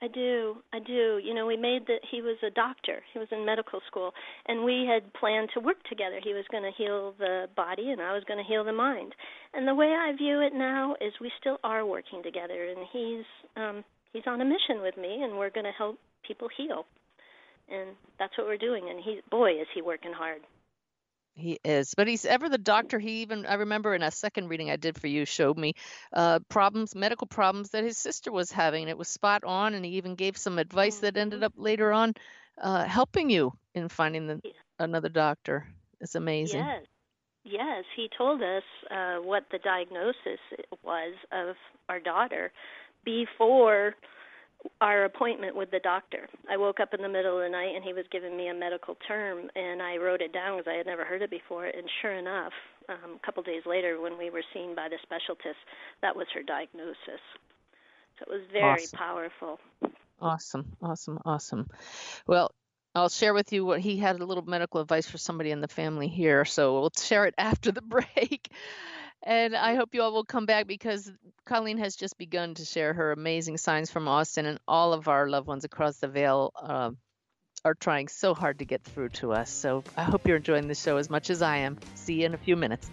[0.05, 1.19] I do, I do.
[1.23, 3.01] You know, we made that he was a doctor.
[3.11, 4.11] He was in medical school,
[4.45, 6.19] and we had planned to work together.
[6.23, 9.15] He was going to heal the body, and I was going to heal the mind.
[9.55, 13.25] And the way I view it now is we still are working together, and he's
[13.55, 16.85] um, he's on a mission with me, and we're going to help people heal.
[17.67, 18.87] And that's what we're doing.
[18.91, 20.41] And he, boy, is he working hard.
[21.37, 22.97] He is, but he's ever the doctor.
[22.97, 25.73] He even, I remember in a second reading I did for you, showed me
[26.13, 28.87] uh, problems, medical problems that his sister was having.
[28.87, 32.13] It was spot on, and he even gave some advice that ended up later on
[32.61, 34.41] uh, helping you in finding the,
[34.79, 35.67] another doctor.
[35.99, 36.65] It's amazing.
[36.65, 36.85] Yes.
[37.47, 40.39] Yes, he told us uh, what the diagnosis
[40.83, 41.55] was of
[41.89, 42.51] our daughter
[43.03, 43.93] before
[44.81, 46.27] our appointment with the doctor.
[46.49, 48.53] I woke up in the middle of the night and he was giving me a
[48.53, 51.65] medical term, and I wrote it down because I had never heard it before.
[51.65, 52.53] And sure enough,
[52.89, 55.59] um, a couple days later, when we were seen by the specialist,
[56.01, 57.21] that was her diagnosis.
[58.19, 58.99] So it was very Awesome.
[58.99, 59.59] powerful.
[60.21, 61.69] Awesome, awesome, awesome.
[62.27, 62.51] Well,
[62.95, 65.67] I'll share with you what he had a little medical advice for somebody in the
[65.67, 66.45] family here.
[66.45, 67.81] So we'll share it after the
[68.15, 68.49] break.
[69.25, 71.11] And I hope you all will come back because
[71.45, 75.27] Colleen has just begun to share her amazing signs from Austin, and all of our
[75.27, 76.91] loved ones across the veil uh,
[77.63, 79.49] are trying so hard to get through to us.
[79.49, 81.79] So I hope you're enjoying the show as much as I am.
[81.95, 82.89] See you in a few minutes.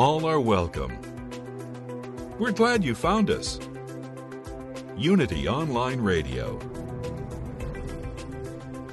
[0.00, 0.96] All are welcome.
[2.38, 3.60] We're glad you found us.
[4.96, 6.58] Unity Online Radio,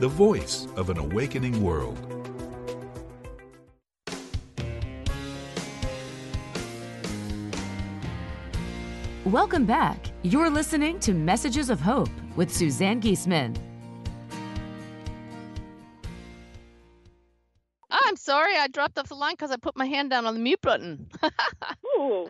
[0.01, 1.97] the voice of an awakening world.
[9.23, 10.07] Welcome back.
[10.23, 13.55] You're listening to Messages of Hope with Suzanne Giesemann.
[18.37, 20.61] Sorry, I dropped off the line because I put my hand down on the mute
[20.61, 21.07] button.
[21.97, 22.27] Ooh.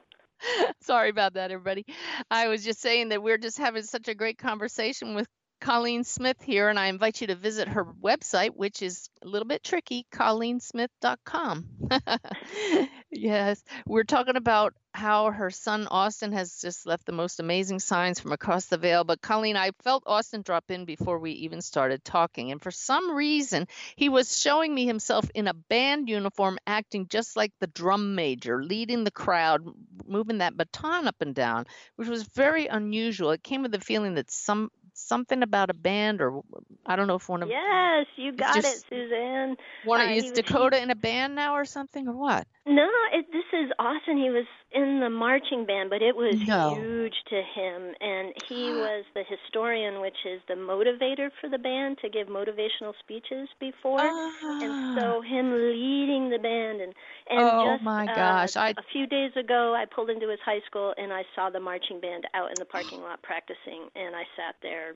[0.81, 1.85] Sorry about that, everybody.
[2.31, 5.27] I was just saying that we're just having such a great conversation with
[5.59, 9.47] Colleen Smith here, and I invite you to visit her website, which is a little
[9.47, 11.65] bit tricky colleensmith.com.
[13.11, 18.19] yes, we're talking about how her son Austin has just left the most amazing signs
[18.19, 19.03] from across the veil.
[19.03, 23.15] But Colleen, I felt Austin drop in before we even started talking, and for some
[23.15, 28.15] reason, he was showing me himself in a band uniform, acting just like the drum
[28.15, 29.61] major, leading the crowd,
[30.07, 31.65] moving that baton up and down,
[31.95, 33.31] which was very unusual.
[33.31, 36.41] It came with the feeling that some something about a band, or
[36.85, 39.55] I don't know if one of Yes, you got just- it, Suzanne.
[39.85, 42.47] one uh, of is was- Dakota in a band now or something, or what?
[42.65, 44.17] No, it, this is Austin.
[44.17, 46.69] He was in the marching band, but it was No.
[46.69, 47.93] huge to him.
[48.01, 52.93] And he was the historian, which is the motivator for the band to give motivational
[52.99, 54.11] speeches before.
[54.59, 56.93] And so him leading the band and
[57.29, 57.61] and Ah.
[57.73, 60.61] Oh, just my uh, gosh, I- a few days ago I pulled into his high
[60.65, 64.23] school and I saw the marching band out in the parking lot practicing and I
[64.35, 64.95] sat there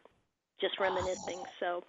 [0.62, 1.44] just reminiscing.
[1.60, 1.84] So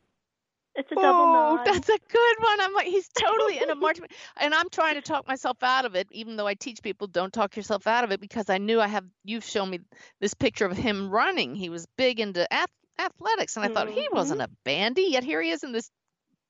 [0.74, 1.66] it's a double oh, nod.
[1.66, 2.60] that's a good one.
[2.60, 3.98] I'm like, he's totally in a march,
[4.40, 7.32] and I'm trying to talk myself out of it, even though I teach people don't
[7.32, 9.04] talk yourself out of it because I knew I have.
[9.24, 9.80] You've shown me
[10.20, 11.54] this picture of him running.
[11.54, 14.12] He was big into ath- athletics, and I thought he Mhm.
[14.14, 15.90] wasn't a bandy, yet here he is in this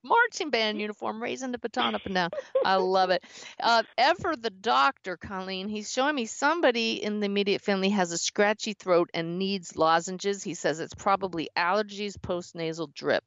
[0.03, 2.29] marching band uniform, raising the baton up and down.
[2.65, 3.23] I love it.
[3.59, 8.17] Uh, Ever the doctor, Colleen, he's showing me somebody in the immediate family has a
[8.17, 10.43] scratchy throat and needs lozenges.
[10.43, 13.23] He says it's probably allergies, post nasal drip.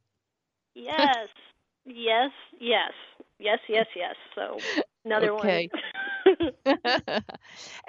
[0.76, 1.28] Yes,
[1.86, 2.92] yes, yes,
[3.38, 4.14] yes, yes, yes.
[4.34, 4.58] So
[5.06, 5.46] another one.
[5.46, 5.70] Okay.
[5.72, 5.82] one.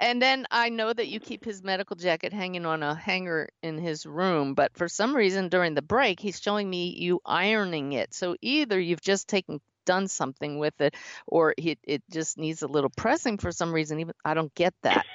[0.00, 3.76] and then I know that you keep his medical jacket hanging on a hanger in
[3.76, 8.14] his room, but for some reason during the break, he's showing me you ironing it.
[8.14, 10.94] So either you've just taken done something with it
[11.26, 14.74] or it, it just needs a little pressing for some reason even I don't get
[14.82, 15.06] that.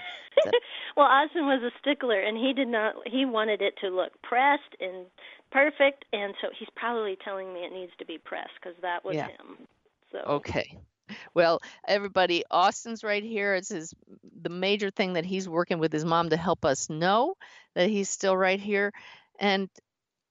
[0.98, 4.76] well, Austin was a stickler and he did not he wanted it to look pressed
[4.80, 5.06] and
[5.54, 9.16] perfect and so he's probably telling me it needs to be pressed cuz that was
[9.16, 9.28] Yeah.
[9.28, 9.68] him.
[10.12, 10.80] So Okay.
[11.34, 13.56] Well, everybody, Austin's right here.
[13.56, 13.94] It's his
[14.42, 17.36] the major thing that he's working with his mom to help us know
[17.76, 18.92] that he's still right here.
[19.40, 19.70] And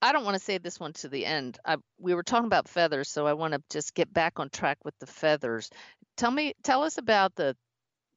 [0.00, 1.58] I don't want to say this one to the end.
[1.64, 4.78] I, we were talking about feathers, so I want to just get back on track
[4.84, 5.70] with the feathers.
[6.16, 7.56] Tell me, tell us about the.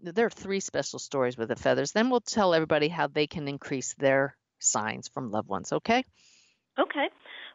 [0.01, 1.91] There are three special stories with the feathers.
[1.91, 5.71] Then we'll tell everybody how they can increase their signs from loved ones.
[5.71, 6.03] Okay?
[6.79, 7.07] Okay.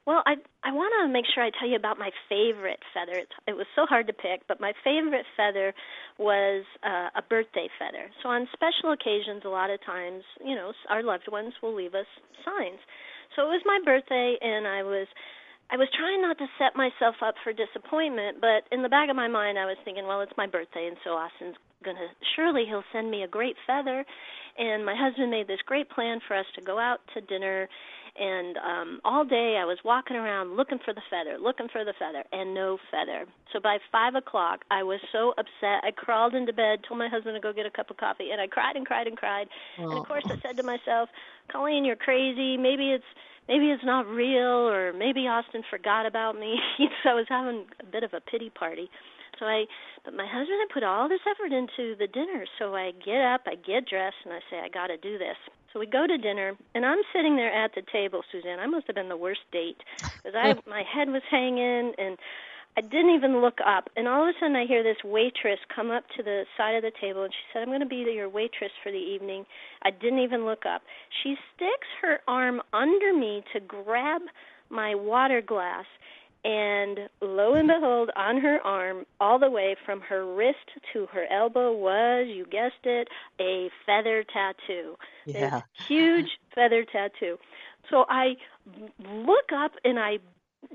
[0.07, 3.19] Well, I I want to make sure I tell you about my favorite feather.
[3.21, 5.75] It's, it was so hard to pick, but my favorite feather
[6.19, 8.09] was uh, a birthday feather.
[8.23, 11.95] So on special occasions, a lot of times, you know, our loved ones will leave
[11.95, 12.09] us
[12.45, 12.81] signs.
[13.37, 15.07] So it was my birthday, and I was
[15.71, 19.17] I was trying not to set myself up for disappointment, but in the back of
[19.17, 22.85] my mind, I was thinking, well, it's my birthday, and so Austin's gonna surely he'll
[22.93, 24.05] send me a great feather.
[24.59, 27.69] And my husband made this great plan for us to go out to dinner
[28.19, 31.95] and um all day I was walking around looking for the feather, looking for the
[31.99, 33.27] feather, and no feather.
[33.53, 37.37] So by five o'clock I was so upset I crawled into bed, told my husband
[37.37, 39.49] to go get a cup of coffee, and I cried and cried and cried.
[39.79, 41.09] And of course I said to myself,
[41.51, 42.57] Colleen, you're crazy.
[42.57, 43.05] Maybe it's
[43.49, 46.59] maybe it's not real or maybe Austin forgot about me.
[47.03, 48.91] so I was having a bit of a pity party.
[49.39, 49.65] So I
[50.05, 53.43] but my husband had put all this effort into the dinner, so I get up,
[53.47, 55.37] I get dressed, and I say, I got to do this.
[55.73, 58.59] So we go to dinner, and I'm sitting there at the table, Suzanne.
[58.59, 59.79] I must have been the worst date
[60.23, 62.19] because I my head was hanging, and
[62.77, 63.89] I didn't even look up.
[63.97, 66.83] And all of a sudden, I hear this waitress come up to the side of
[66.83, 69.47] the table, and she said, "I'm going to be your waitress for the evening."
[69.83, 70.83] I didn't even look up.
[71.23, 74.23] She sticks her arm under me to grab
[74.71, 75.85] my water glass
[76.45, 80.59] and lo and behold, on her arm, all the way from her wrist
[80.93, 83.09] to her elbow, was, you guessed it,
[83.41, 84.97] a feather tattoo.
[85.27, 85.63] Yeah.
[85.79, 87.39] This huge feather tattoo.
[87.91, 88.37] So I
[89.09, 90.19] look up and I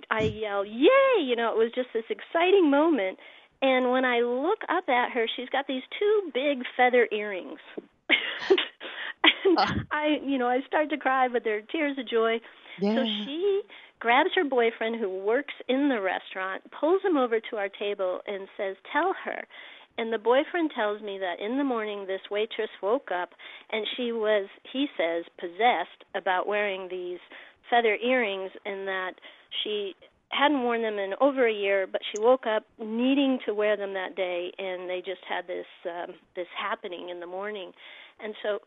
[0.09, 3.19] I yell, "Yay!" You know, it was just this exciting moment.
[3.61, 7.59] And when I look up at her, she's got these two big feather earrings.
[8.49, 9.75] and ah.
[9.91, 12.41] I, you know, I start to cry, but they're tears of joy.
[12.79, 12.95] Yeah.
[12.95, 13.61] So she
[14.05, 18.47] grabs her boyfriend who works in the restaurant, pulls him over to our table, and
[18.55, 19.47] says, Tell her.
[19.97, 23.29] And the boyfriend tells me that in the morning this waitress woke up
[23.71, 27.17] and she was, he says, possessed about wearing these
[27.67, 29.13] feather earrings and that
[29.63, 29.95] she
[30.29, 33.93] hadn't worn them in over a year, but she woke up needing to wear them
[33.95, 37.71] that day, and they just had this um, this happening in the morning,
[38.21, 38.59] and so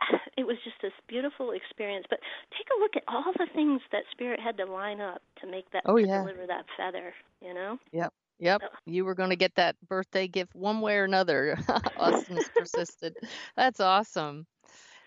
[0.36, 2.06] it was just this beautiful experience.
[2.10, 2.20] But
[2.56, 5.70] take a look at all the things that Spirit had to line up to make
[5.72, 6.18] that Oh, to yeah.
[6.18, 7.14] deliver that feather.
[7.40, 7.78] You know.
[7.92, 8.12] Yep.
[8.38, 8.62] Yep.
[8.86, 11.58] You were going to get that birthday gift one way or another.
[11.96, 13.16] Austin's persisted.
[13.56, 14.46] That's awesome.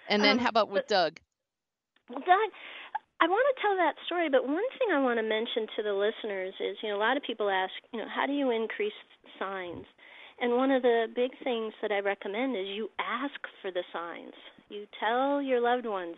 [0.07, 1.19] And then Um, how about with Doug?
[2.09, 2.49] Well, Doug,
[3.21, 5.93] I want to tell that story, but one thing I want to mention to the
[5.93, 8.93] listeners is, you know, a lot of people ask, you know, how do you increase
[9.39, 9.85] signs?
[10.41, 14.33] And one of the big things that I recommend is you ask for the signs.
[14.69, 16.15] You tell your loved ones,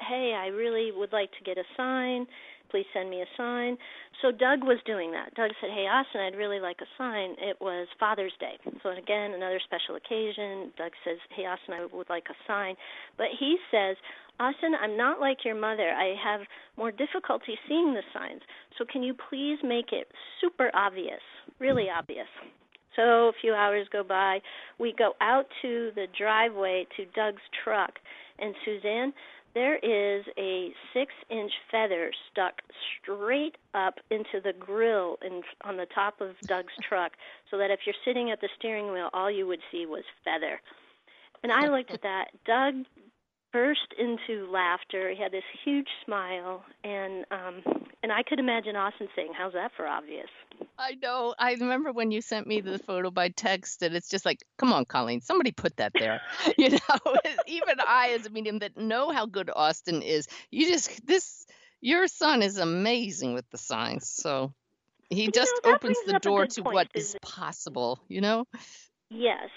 [0.00, 2.26] hey, I really would like to get a sign.
[2.70, 3.78] Please send me a sign.
[4.22, 5.34] So Doug was doing that.
[5.34, 7.36] Doug said, hey, Austin, I'd really like a sign.
[7.38, 8.58] It was Father's Day.
[8.82, 10.72] So again, another special occasion.
[10.76, 12.74] Doug says, hey, Austin, I would like a sign.
[13.16, 13.96] But he says,
[14.40, 15.88] Austin, I'm not like your mother.
[15.88, 16.40] I have
[16.76, 18.42] more difficulty seeing the signs.
[18.78, 20.08] So can you please make it
[20.40, 21.22] super obvious,
[21.60, 22.28] really obvious?
[22.96, 24.40] So a few hours go by.
[24.78, 27.98] We go out to the driveway to Doug's truck,
[28.38, 29.12] and Suzanne,
[29.54, 32.60] there is a six inch feather stuck
[33.00, 37.12] straight up into the grill in, on the top of Doug's truck,
[37.50, 40.60] so that if you're sitting at the steering wheel, all you would see was feather.
[41.42, 42.26] And I looked at that.
[42.44, 42.84] Doug
[43.56, 45.10] burst into laughter.
[45.16, 47.62] He had this huge smile, and um,
[48.02, 50.28] and I could imagine Austin saying, "How's that for obvious?"
[50.78, 51.34] I know.
[51.38, 54.74] I remember when you sent me the photo by text, and it's just like, come
[54.74, 56.20] on, Colleen, somebody put that there.
[56.58, 61.06] You know, even I, as a medium that know how good Austin is, you just
[61.06, 61.46] this
[61.80, 64.10] your son is amazing with the signs.
[64.10, 64.52] So
[65.08, 68.00] he You just know, opens the door to point, what is possible.
[68.08, 68.44] You know.
[69.08, 69.48] Yes.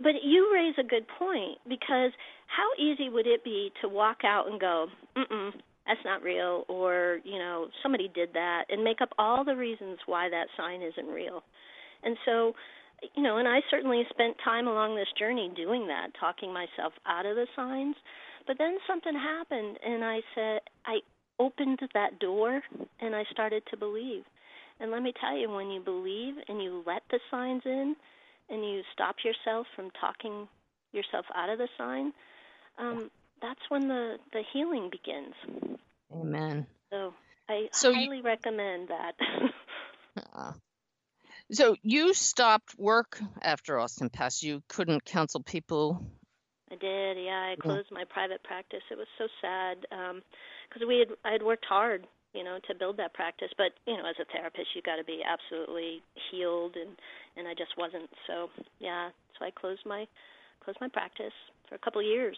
[0.00, 2.10] But you raise a good point because
[2.46, 5.52] how easy would it be to walk out and go, "Mm-mm,
[5.86, 9.98] that's not real," or you know, somebody did that, and make up all the reasons
[10.06, 11.42] why that sign isn't real.
[12.02, 12.54] And so,
[13.14, 17.26] you know, and I certainly spent time along this journey doing that, talking myself out
[17.26, 17.96] of the signs.
[18.46, 21.00] But then something happened, and I said, I
[21.38, 22.62] opened that door
[23.00, 24.22] and I started to believe.
[24.80, 27.96] And let me tell you, when you believe and you let the signs in
[28.48, 30.48] and you stop yourself from talking
[30.92, 32.12] yourself out of the sign,
[32.78, 33.10] um,
[33.42, 35.34] that's when the, the healing begins.
[36.12, 36.66] Amen.
[36.90, 37.14] So
[37.48, 39.12] I So you- highly recommend that.
[40.32, 40.52] Uh,
[41.50, 44.44] so you stopped work after Austin passed.
[44.44, 46.00] You couldn't counsel people.
[46.70, 47.52] I did, yeah.
[47.52, 48.82] I closed my private practice.
[48.92, 49.84] It was so sad
[50.68, 53.50] because we had I had worked hard, you know, to build that practice.
[53.56, 56.90] But you know, as a therapist, you got to be absolutely healed, and
[57.36, 58.10] and I just wasn't.
[58.26, 60.06] So yeah, so I closed my
[60.62, 61.32] closed my practice
[61.68, 62.36] for a couple of years.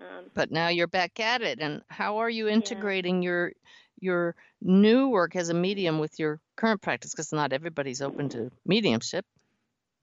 [0.00, 3.52] Um, but now you're back at it and how are you integrating your
[4.00, 8.50] your new work as a medium with your current practice because not everybody's open to
[8.64, 9.24] mediumship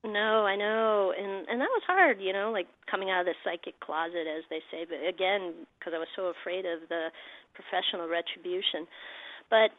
[0.04, 3.36] No, I know, and and that was hard, you know, like coming out of the
[3.44, 4.86] psychic closet, as they say.
[4.86, 7.10] But again, because I was so afraid of the
[7.56, 8.86] professional retribution,
[9.50, 9.72] but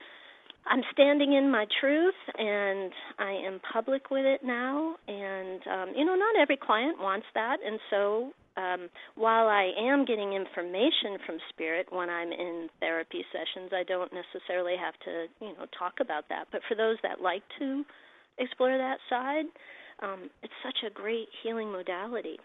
[0.66, 4.96] I'm standing in my truth, and I am public with it now.
[5.06, 10.04] And um, you know, not every client wants that, and so um, while I am
[10.04, 15.52] getting information from spirit when I'm in therapy sessions, I don't necessarily have to, you
[15.52, 16.46] know, talk about that.
[16.50, 17.84] But for those that like to
[18.38, 19.44] explore that side,
[20.02, 22.38] um, it's such a great healing modality.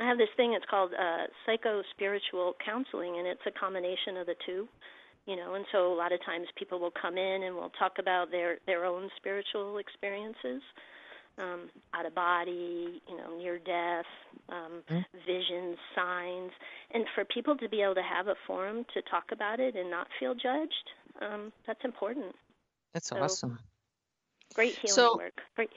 [0.00, 0.52] I have this thing.
[0.52, 4.68] It's called uh, psycho spiritual counseling, and it's a combination of the two.
[5.26, 7.98] You know, and so a lot of times people will come in and we'll talk
[7.98, 10.62] about their their own spiritual experiences,
[11.38, 14.06] um, out of body, you know, near death,
[14.48, 14.82] um,
[15.26, 16.52] visions, signs,
[16.92, 19.90] and for people to be able to have a forum to talk about it and
[19.90, 22.34] not feel judged, um, that's important.
[22.94, 23.58] that's So- awesome
[24.54, 25.42] Great healing So- work.
[25.56, 25.70] Great.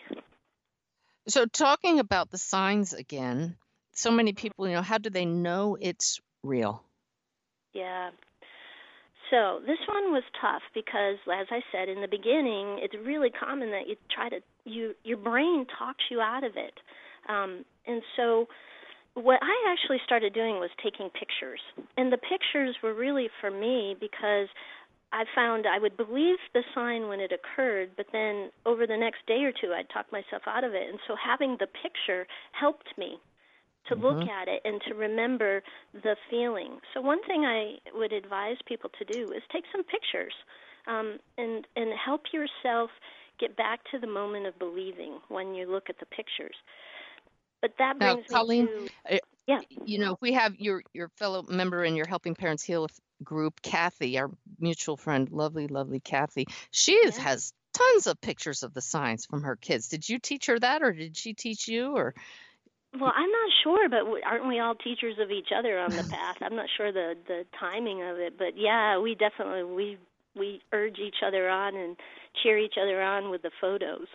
[1.27, 3.57] so talking about the signs again
[3.93, 6.83] so many people you know how do they know it's real
[7.73, 8.11] Yeah.
[9.29, 13.69] So this one was tough because, as I said in the beginning, it's really common
[13.71, 16.73] that you try to you your brain talks you out of it,
[17.27, 18.47] um, and so
[19.13, 21.59] what I actually started doing was taking pictures,
[21.97, 24.47] and the pictures were really for me because
[25.11, 29.25] I found I would believe the sign when it occurred, but then over the next
[29.27, 32.97] day or two, I'd talk myself out of it, and so having the picture helped
[32.97, 33.17] me
[33.87, 35.63] to look at it and to remember
[35.93, 36.79] the feeling.
[36.93, 40.33] So one thing I would advise people to do is take some pictures
[40.87, 42.89] um, and and help yourself
[43.39, 46.55] get back to the moment of believing when you look at the pictures.
[47.61, 49.61] But that Now, brings Colleen, me uh, to yeah.
[49.85, 52.87] you know we have your your fellow member in your helping parents heal
[53.23, 57.11] group kathy our mutual friend lovely lovely kathy she Yeah.
[57.19, 60.83] has tons of pictures of the signs from her kids did you teach her that
[60.83, 62.13] or did she teach you or
[62.93, 66.37] Well, I'm not sure, but aren't we all teachers of each other on the path?
[66.41, 69.97] I'm not sure the the timing of it, but yeah, we definitely we
[70.35, 71.95] we urge each other on and
[72.41, 74.07] cheer each other on with the photos.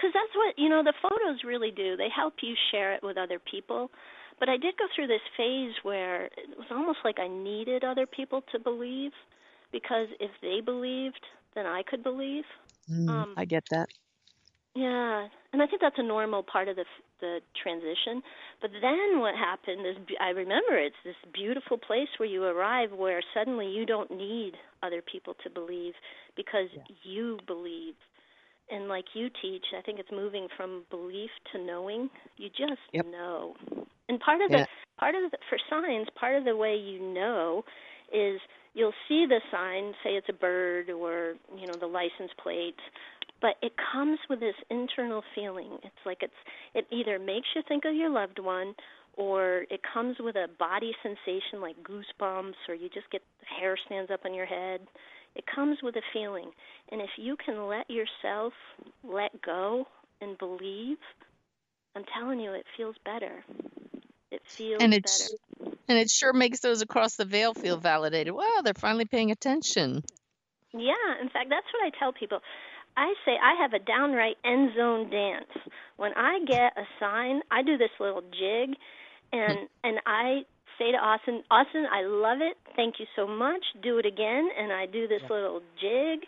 [0.00, 1.96] Cuz that's what, you know, the photos really do.
[1.96, 3.90] They help you share it with other people.
[4.38, 8.06] But I did go through this phase where it was almost like I needed other
[8.06, 9.12] people to believe
[9.70, 11.24] because if they believed,
[11.54, 12.44] then I could believe.
[12.90, 13.88] Mm, Um, i get that
[14.74, 16.84] Yeah, and I think that's a normal part of the
[17.22, 18.20] the transition.
[18.60, 23.22] But then what happened is I remember it's this beautiful place where you arrive where
[23.32, 24.52] suddenly you don't need
[24.82, 25.94] other people to believe
[26.36, 26.68] because
[27.04, 27.94] you believe.
[28.70, 32.10] And like you teach, I think it's moving from belief to knowing.
[32.36, 33.06] You just Yep.
[33.10, 33.54] know.
[34.08, 34.58] And part of Yeah.
[34.58, 34.66] the
[34.98, 37.64] part of the for signs, part of the way you know
[38.12, 38.40] is
[38.74, 42.78] you'll see the sign, say it's a bird or, you know, the license plate,
[43.42, 45.78] but it comes with this internal feeling.
[45.82, 46.32] It's like it's
[46.74, 48.74] it either makes you think of your loved one
[49.16, 53.22] or it comes with a body sensation like goosebumps or you just get
[53.60, 54.80] hair stands up on your head.
[55.34, 56.50] It comes with a feeling.
[56.90, 58.52] And if you can let yourself
[59.04, 59.86] let go
[60.20, 60.98] and believe,
[61.96, 63.44] I'm telling you it feels better.
[64.30, 65.74] It feels and it's better.
[65.88, 70.02] and it sure makes those across the veil feel validated wow they're finally paying attention
[70.72, 72.40] Yeah, in fact, that's what I tell people.
[72.96, 75.50] I say I have a downright end zone dance.
[75.96, 78.76] When I get a sign, I do this little jig,
[79.32, 80.42] and and I
[80.78, 82.56] say to Austin, Austin, I love it.
[82.76, 83.62] Thank you so much.
[83.82, 86.20] Do it again, and I do this little jig,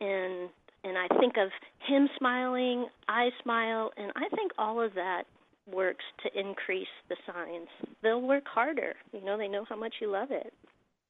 [0.00, 0.50] and
[0.84, 1.50] and I think of
[1.86, 5.24] him smiling, I smile, and I think all of that
[5.66, 7.68] works to increase the signs.
[8.02, 8.94] They'll work harder.
[9.12, 10.52] You know, they know how much you love it.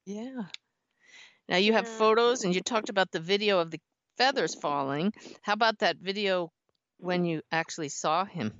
[0.05, 0.45] yeah
[1.49, 1.87] now you have Yeah.
[1.87, 3.79] photos and you talked about the video of the
[4.17, 6.51] feathers falling how about that video
[6.97, 8.53] when you actually saw him.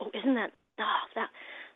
[0.00, 1.30] Oh, isn't that oh that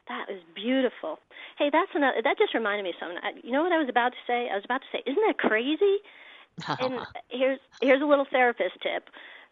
[0.09, 1.19] that is beautiful.
[1.59, 2.21] Hey, that's another.
[2.25, 3.19] That just reminded me of something.
[3.23, 4.49] I, you know what I was about to say?
[4.51, 5.99] I was about to say, isn't that crazy?
[6.81, 6.95] and
[7.29, 9.09] here's here's a little therapist tip.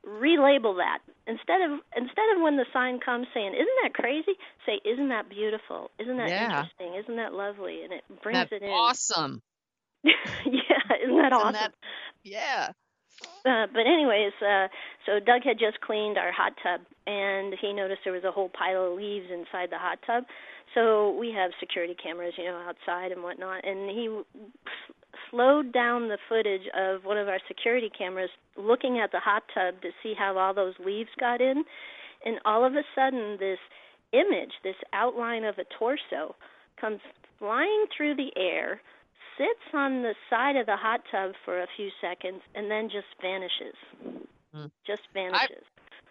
[0.06, 4.32] Relabel that instead of instead of when the sign comes saying, "Isn't that crazy?"
[4.66, 5.90] Say, "Isn't that beautiful?
[5.98, 6.44] Isn't that Yeah.
[6.64, 6.94] interesting?
[6.94, 8.68] Isn't that lovely?" And it brings That's it in.
[8.70, 9.42] awesome.
[10.04, 10.12] yeah,
[11.04, 11.52] isn't that Isn't awesome?
[11.52, 11.74] that-
[12.22, 12.70] Yeah.
[13.46, 14.68] Uh, but anyways, uh,
[15.06, 18.50] so Doug had just cleaned our hot tub, and he noticed there was a whole
[18.50, 20.24] pile of leaves inside the hot tub.
[20.74, 23.64] So we have security cameras, you know, outside and whatnot.
[23.64, 24.08] And he
[24.66, 24.94] s-
[25.30, 29.80] slowed down the footage of one of our security cameras, looking at the hot tub
[29.82, 31.64] to see how all those leaves got in.
[32.24, 33.58] And all of a sudden, this
[34.12, 36.34] image, this outline of a torso,
[36.80, 37.00] comes
[37.38, 38.80] flying through the air,
[39.38, 43.06] sits on the side of the hot tub for a few seconds, and then just
[43.22, 43.76] vanishes.
[44.52, 44.66] Hmm.
[44.86, 45.64] Just vanishes.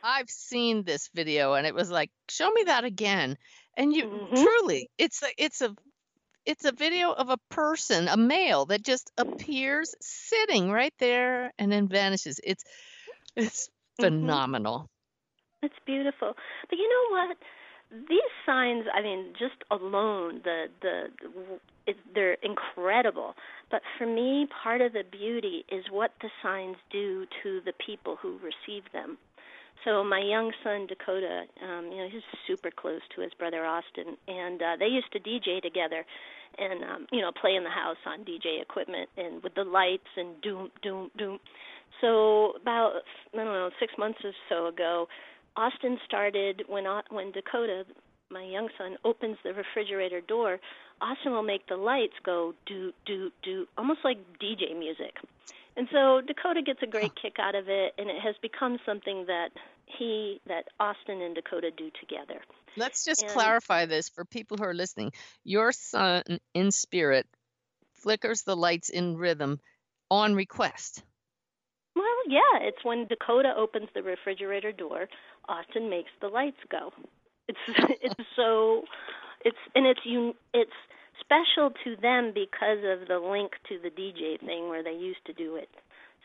[0.03, 3.38] I've seen this video and it was like, show me that again.
[3.75, 4.43] And you Mhm.
[4.43, 5.75] truly, it's a it's a
[6.45, 11.71] it's a video of a person, a male that just appears sitting right there and
[11.71, 12.39] then vanishes.
[12.43, 12.63] It's
[13.36, 13.69] it's
[13.99, 14.05] Mhm.
[14.05, 14.89] phenomenal.
[15.61, 16.34] It's beautiful.
[16.69, 17.38] But you know what?
[17.91, 21.05] These signs, I mean, just alone, the the
[21.85, 23.33] it, they're incredible.
[23.71, 28.17] But for me, part of the beauty is what the signs do to the people
[28.21, 29.17] who receive them.
[29.85, 34.17] So my young son Dakota, um, you know, he's super close to his brother Austin,
[34.27, 36.05] and uh, they used to DJ together,
[36.57, 40.09] and um, you know, play in the house on DJ equipment and with the lights
[40.17, 41.39] and doom, doom, doom.
[42.01, 42.95] So about
[43.33, 45.07] I don't know six months or so ago,
[45.58, 47.84] Austin started when when Dakota,
[48.30, 50.60] my young son, opens the refrigerator door.
[51.01, 55.16] Austin will make the lights go do do do, almost like DJ music.
[55.76, 59.26] And so Dakota gets a great kick out of it, and it has become something
[59.28, 59.49] that
[59.86, 62.41] he, that Austin and Dakota do together.
[62.76, 65.12] Let's just And- clarify this for people who are listening.
[65.43, 66.24] Your son
[66.55, 67.28] in spirit
[67.93, 69.60] flickers the lights in rhythm
[70.10, 71.03] on request.
[71.95, 75.08] Well, yeah, it's when Dakota opens the refrigerator door,
[75.48, 76.91] Austin makes the lights go.
[77.48, 77.60] It's
[78.02, 78.84] it's so
[79.43, 80.72] it's and it's un, it's
[81.20, 85.34] special to them because of the link to the DJ thing where they used to
[85.34, 85.70] do it.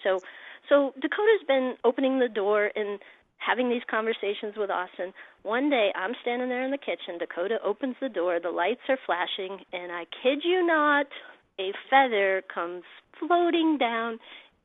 [0.03, 0.21] So
[0.69, 2.99] so Dakota's been opening the door and
[3.39, 5.13] having these conversations with Austin.
[5.43, 8.99] One day I'm standing there in the kitchen, Dakota opens the door, the lights are
[9.05, 11.07] flashing, and I kid you not,
[11.59, 12.85] a feather comes
[13.19, 14.19] floating down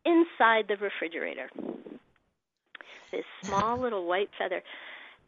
[0.06, 1.50] inside the refrigerator.
[3.12, 4.62] This small little white feather.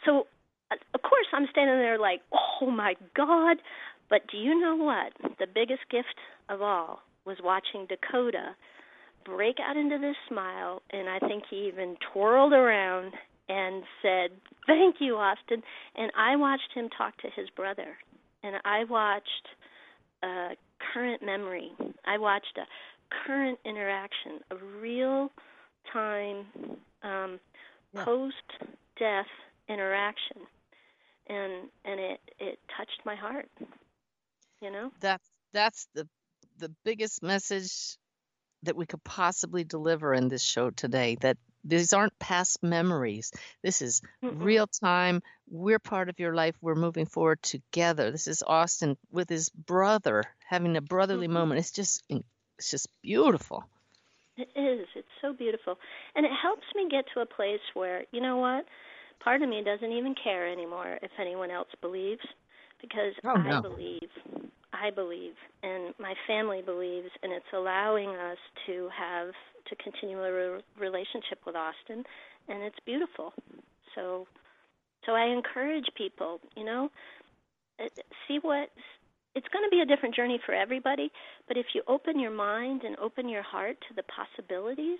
[0.05, 0.27] So,
[0.71, 2.21] uh, of course, I'm standing there like,
[2.61, 3.57] oh my God.
[4.09, 5.13] But do you know what?
[5.37, 6.15] The biggest gift
[6.49, 8.55] of all was watching Dakota
[9.23, 13.13] break out into this smile, and I think he even twirled around
[13.47, 14.31] and said,
[14.65, 15.61] Thank you, Austin.
[15.95, 17.97] And I watched him talk to his brother,
[18.43, 19.47] and I watched
[20.23, 20.49] a
[20.93, 21.71] current memory.
[22.05, 22.65] I watched a
[23.25, 25.29] current interaction, a real
[25.91, 26.45] time
[27.03, 27.39] um,
[27.93, 28.05] Yeah.
[28.05, 28.35] post
[28.97, 29.27] death
[29.67, 30.37] interaction.
[31.27, 33.49] And and it, it touched my heart.
[34.61, 34.91] You know?
[34.99, 36.07] That's that's the
[36.57, 37.97] the biggest message
[38.63, 43.31] that we could possibly deliver in this show today that these aren't past memories.
[43.63, 44.43] This is Mm-mm.
[44.43, 45.21] real time.
[45.49, 46.55] We're part of your life.
[46.61, 48.11] We're moving forward together.
[48.11, 51.31] This is Austin with his brother having a brotherly Mhm.
[51.33, 51.59] moment.
[51.59, 52.03] It's just
[52.57, 53.63] it's just beautiful.
[54.37, 54.87] It is.
[54.95, 55.77] It's so beautiful.
[56.15, 58.65] And it helps me get to a place where, you know what?
[59.23, 62.21] Part of me doesn't even care anymore if anyone else believes
[62.81, 64.09] because Oh, I believe.
[64.71, 69.29] I believe and my family believes and it's allowing us to have
[69.67, 72.03] to continue a re- relationship with Austin
[72.47, 73.33] and it's beautiful.
[73.95, 74.27] So
[75.05, 76.89] so I encourage people, you know,
[77.79, 77.87] uh,
[78.27, 78.69] see what
[79.39, 81.09] it's going to be a different journey for everybody,
[81.47, 84.99] but if you open your mind and open your heart to the possibilities,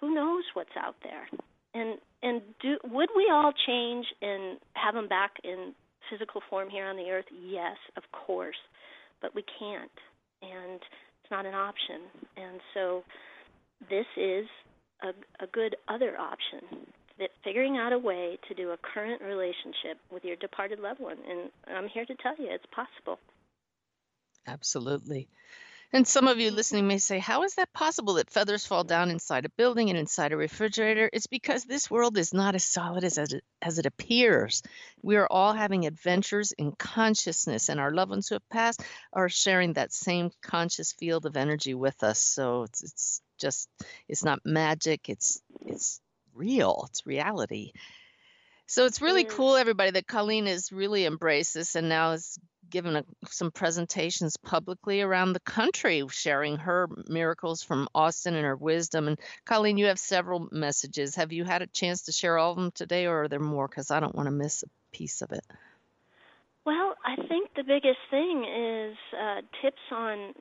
[0.00, 1.28] who knows what's out there?
[1.74, 5.74] And and do would we all change and have them back in
[6.10, 7.26] physical form here on the earth?
[7.30, 8.56] Yes, of course,
[9.20, 9.96] but we can't,
[10.40, 12.00] and it's not an option.
[12.38, 13.04] And so
[13.90, 14.46] this is
[15.02, 16.88] a, a good other option.
[17.18, 21.18] That figuring out a way to do a current relationship with your departed loved one,
[21.28, 23.20] and I'm here to tell you it's possible.
[24.46, 25.28] Absolutely.
[25.92, 29.10] And some of you listening may say, How is that possible that feathers fall down
[29.10, 31.10] inside a building and inside a refrigerator?
[31.12, 34.62] It's because this world is not as solid as, as, it, as it appears.
[35.02, 39.28] We are all having adventures in consciousness, and our loved ones who have passed are
[39.28, 42.20] sharing that same conscious field of energy with us.
[42.20, 43.68] So it's, it's just,
[44.08, 46.00] it's not magic, it's, it's
[46.34, 47.72] real, it's reality.
[48.66, 49.30] So it's really mm.
[49.30, 52.38] cool, everybody, that Colleen has really embraced this and now is
[52.70, 58.56] given a, some presentations publicly around the country, sharing her miracles from Austin and her
[58.56, 59.08] wisdom.
[59.08, 61.16] And Colleen, you have several messages.
[61.16, 63.68] Have you had a chance to share all of them today, or are there more?
[63.68, 65.44] Because I don't want to miss a piece of it.
[66.64, 70.34] Well, I think the biggest thing is uh, tips on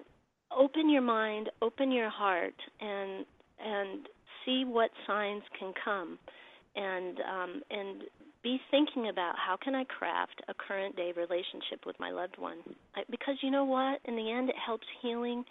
[0.56, 3.26] open your mind, open your heart, and
[3.60, 4.08] and
[4.46, 6.18] see what signs can come,
[6.76, 8.04] and um, and
[8.44, 12.58] be thinking about how can I craft a current day relationship with my loved one,
[12.96, 15.44] I, because you know what, in the end, it helps healing,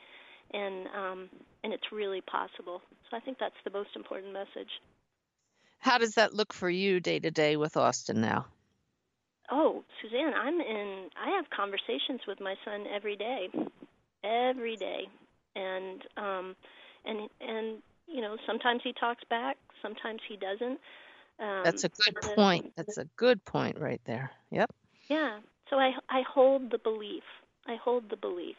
[0.52, 1.28] and um,
[1.64, 2.80] and it's really possible.
[3.10, 4.70] So I think that's the most important message.
[5.80, 8.46] How does that look for you day to day with Austin now?
[9.50, 11.08] Oh, Suzanne, I'm in.
[11.16, 13.48] I have conversations with my son every day,
[14.24, 15.08] every day,
[15.56, 16.56] and um,
[17.04, 20.78] and and you know sometimes he talks back, sometimes he doesn't.
[21.40, 22.72] Um, That's a good point.
[22.76, 24.30] That's a good point right there.
[24.50, 24.70] Yep.
[25.08, 25.40] Yeah.
[25.70, 27.22] So I I hold the belief.
[27.66, 28.56] I hold the belief,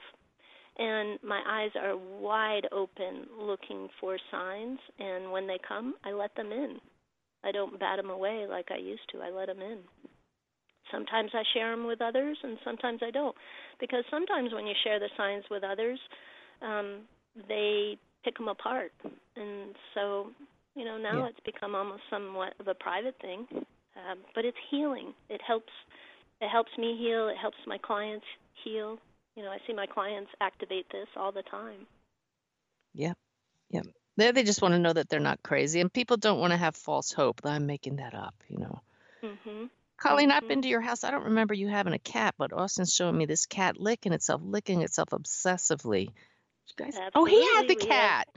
[0.78, 4.80] and my eyes are wide open, looking for signs.
[5.00, 6.78] And when they come, I let them in.
[7.44, 9.20] I don't bat them away like I used to.
[9.22, 9.80] I let them in.
[10.92, 13.36] Sometimes I share them with others, and sometimes I don't,
[13.80, 16.00] because sometimes when you share the signs with others,
[16.62, 17.02] um,
[17.48, 18.92] they pick them apart,
[19.36, 20.32] and so
[20.80, 21.28] you know now Yeah.
[21.28, 23.46] it's become almost somewhat of a private thing.
[23.52, 25.14] Um, but it's healing.
[25.30, 25.74] It helps.
[26.42, 27.28] It helps me heal.
[27.28, 28.26] It helps my clients
[28.64, 28.98] heal.
[29.36, 31.86] You know, I see my clients activate this all the time.
[32.94, 33.18] Yep.
[33.72, 33.86] Yep.
[34.18, 36.58] They they just want to know that they're not crazy, and people don't want to
[36.58, 37.42] have false hope.
[37.42, 38.82] that I'm making that up, you know.
[39.24, 39.70] Mhm.
[39.98, 40.48] Colleen, I've Mhm.
[40.48, 41.04] been to your house.
[41.04, 44.42] I don't remember you having a cat, but Austin's showing me this cat licking itself,
[44.44, 46.08] licking itself obsessively.
[46.08, 48.28] You guys, oh, he had the Absolutely, cat.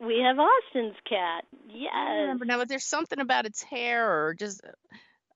[0.00, 1.44] We have Austin's cat.
[1.68, 1.92] Yes.
[1.94, 2.58] I remember now.
[2.58, 4.62] But there's something about its hair, or just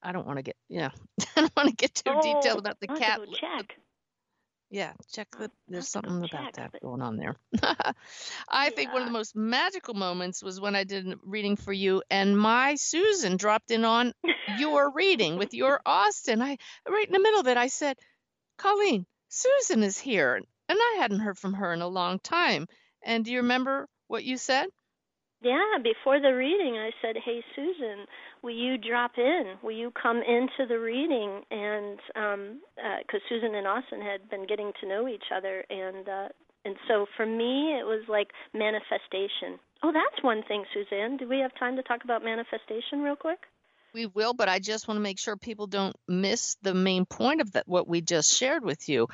[0.02, 0.90] I don't want to get yeah.
[1.36, 3.20] I don't want to get too detailed Oh, about the cat.
[3.38, 3.76] check.
[4.70, 5.50] Yeah, check the.
[5.68, 7.36] There's something about check, that but- going on there.
[8.48, 11.72] I think one of the most magical moments was when I did a reading for
[11.72, 14.12] you, and my Susan dropped in on
[14.58, 16.40] your reading with your Austin.
[16.42, 16.56] I
[16.88, 17.96] right in the middle of it, I said,
[18.58, 22.66] "Colleen, Susan is here," and I hadn't heard from her in a long time.
[23.06, 24.66] And do you remember what you said?
[25.42, 28.06] Yeah, before the reading, I said, "Hey, Susan,
[28.42, 29.56] will you drop in?
[29.60, 34.72] Will you come into the reading?" And um, because Susan and Austin had been getting
[34.80, 36.28] to know each other, and uh,
[36.64, 39.58] and so for me, it was like manifestation.
[39.82, 41.16] Oh, that's one thing, Suzanne.
[41.16, 43.40] Do we have time to talk about manifestation real quick?
[43.92, 47.40] We will, but I just want to make sure people don't miss the main point
[47.40, 49.08] of that what we just shared with you.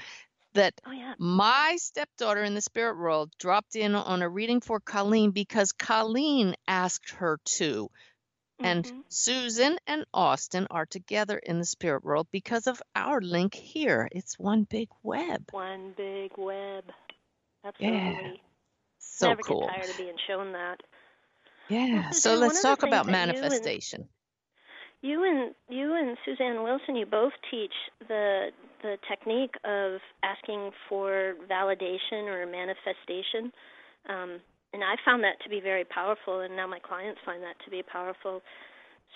[0.54, 1.14] That Oh yeah.
[1.18, 6.54] my stepdaughter in the spirit world dropped in on a reading for Colleen because Colleen
[6.66, 7.90] asked her to.
[8.58, 9.04] And Mhm.
[9.08, 14.08] Susan and Austin are together in the spirit world because of our link here.
[14.12, 15.48] It's one big web.
[15.52, 16.84] one big web.
[17.64, 17.98] Absolutely.
[17.98, 18.32] Yeah.
[18.98, 19.60] So Never cool.
[19.60, 20.82] get tired of being shown that.
[21.68, 22.10] Yeah.
[22.10, 24.08] So let's talk about you and- manifestation.
[25.02, 27.72] You and you and Suzanne Wilson, you both teach
[28.08, 28.52] the
[28.82, 33.52] the technique of asking for validation or manifestation,
[34.08, 34.40] um,
[34.72, 37.70] and I found that to be very powerful, and now my clients find that to
[37.70, 38.40] be powerful.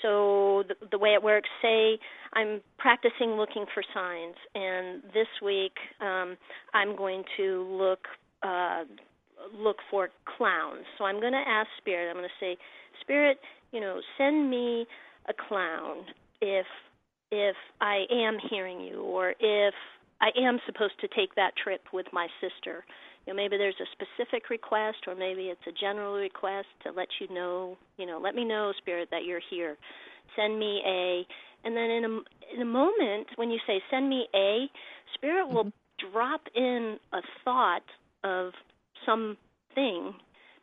[0.02, 1.98] So the, the way it works, say
[2.32, 6.36] I'm practicing looking for signs, and this week um,
[6.74, 8.00] I'm going to look
[8.42, 8.84] uh,
[9.56, 10.84] look for clowns.
[10.98, 12.10] So I'm going to ask Spirit.
[12.10, 12.56] I'm going to say,
[13.00, 13.38] Spirit,
[13.72, 14.86] you know, send me
[15.28, 16.04] a clown
[16.40, 16.66] if
[17.34, 19.74] if I am hearing you or if
[20.20, 22.84] I am supposed to take that trip with my sister.
[23.26, 27.08] You know, maybe there's a specific request or maybe it's a general request to let
[27.20, 29.76] you know, you know, let me know spirit that you're here.
[30.36, 31.26] Send me a
[31.64, 34.66] and then in a in a moment when you say send me a,
[35.14, 36.12] spirit will mm-hmm.
[36.12, 37.84] drop in a thought
[38.22, 38.52] of
[39.06, 40.14] something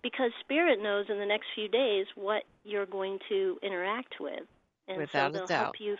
[0.03, 4.43] because spirit knows in the next few days what you're going to interact with
[4.87, 5.63] and Without a so they'll doubt.
[5.63, 5.97] help you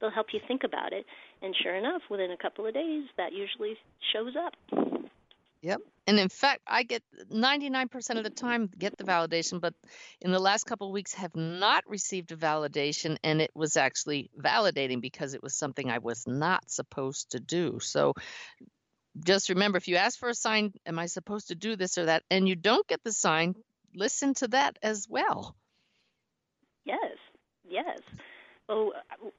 [0.00, 1.04] they'll help you think about it
[1.42, 3.76] and sure enough within a couple of days that usually
[4.12, 4.54] shows up
[5.62, 5.80] Yep.
[6.06, 9.74] And in fact, I get 99% of the time get the validation, but
[10.20, 14.30] in the last couple of weeks have not received a validation and it was actually
[14.38, 17.78] validating because it was something I was not supposed to do.
[17.80, 18.14] So
[19.22, 22.06] just remember if you ask for a sign, am I supposed to do this or
[22.06, 23.54] that and you don't get the sign,
[23.94, 25.54] listen to that as well.
[26.86, 27.16] yes
[27.68, 28.00] yes
[28.70, 28.92] well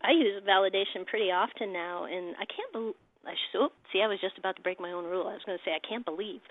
[0.03, 4.19] i use validation pretty often now and i can't believe I so see I was
[4.19, 5.27] just about to break my own rule.
[5.27, 6.41] I was going to say I can't believe.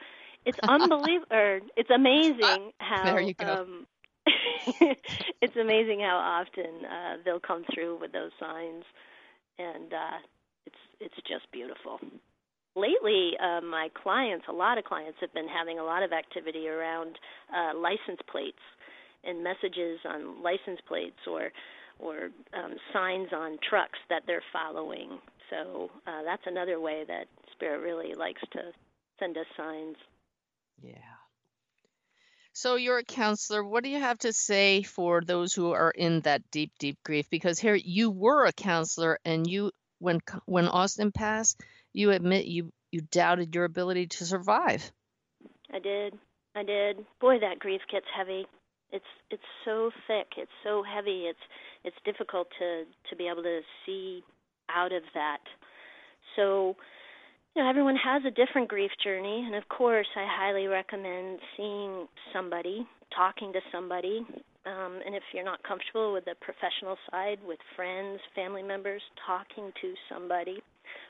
[0.46, 3.58] It's unbelievable or it's amazing how There you go.
[3.62, 3.86] um
[5.40, 8.84] it's amazing how often uh, they'll come through with those signs,
[9.58, 10.18] and uh,
[10.66, 11.98] it's it's just beautiful.
[12.76, 16.68] Lately, uh, my clients, a lot of clients, have been having a lot of activity
[16.68, 17.18] around
[17.54, 18.62] uh, license plates
[19.24, 21.50] and messages on license plates or
[22.02, 25.18] or um, signs on trucks that they're following.
[25.50, 28.60] So uh, that's another way that Spirit really likes to
[29.18, 29.96] send us signs.
[30.82, 30.94] Yeah.
[32.52, 33.64] So you're a counselor.
[33.64, 37.30] What do you have to say for those who are in that deep, deep grief?
[37.30, 41.60] Because here you were a counselor, and you, when when Austin passed,
[41.92, 44.90] you admit you you doubted your ability to survive.
[45.72, 46.14] I did.
[46.54, 47.06] I did.
[47.20, 48.46] Boy, that grief gets heavy.
[48.92, 50.26] It's it's so thick.
[50.36, 51.26] It's so heavy.
[51.26, 51.38] It's
[51.84, 54.22] it's difficult to to be able to see
[54.68, 55.40] out of that.
[56.36, 56.76] So
[57.54, 62.06] you know, everyone has a different grief journey, and of course, I highly recommend seeing
[62.32, 64.24] somebody, talking to somebody.
[64.66, 69.72] Um, and if you're not comfortable with the professional side, with friends, family members, talking
[69.80, 70.62] to somebody,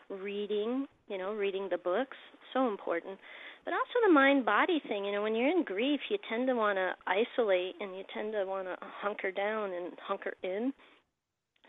[0.08, 2.16] reading, you know, reading the books,
[2.54, 3.18] so important.
[3.64, 6.54] But also the mind body thing, you know, when you're in grief, you tend to
[6.54, 10.72] want to isolate and you tend to want to hunker down and hunker in.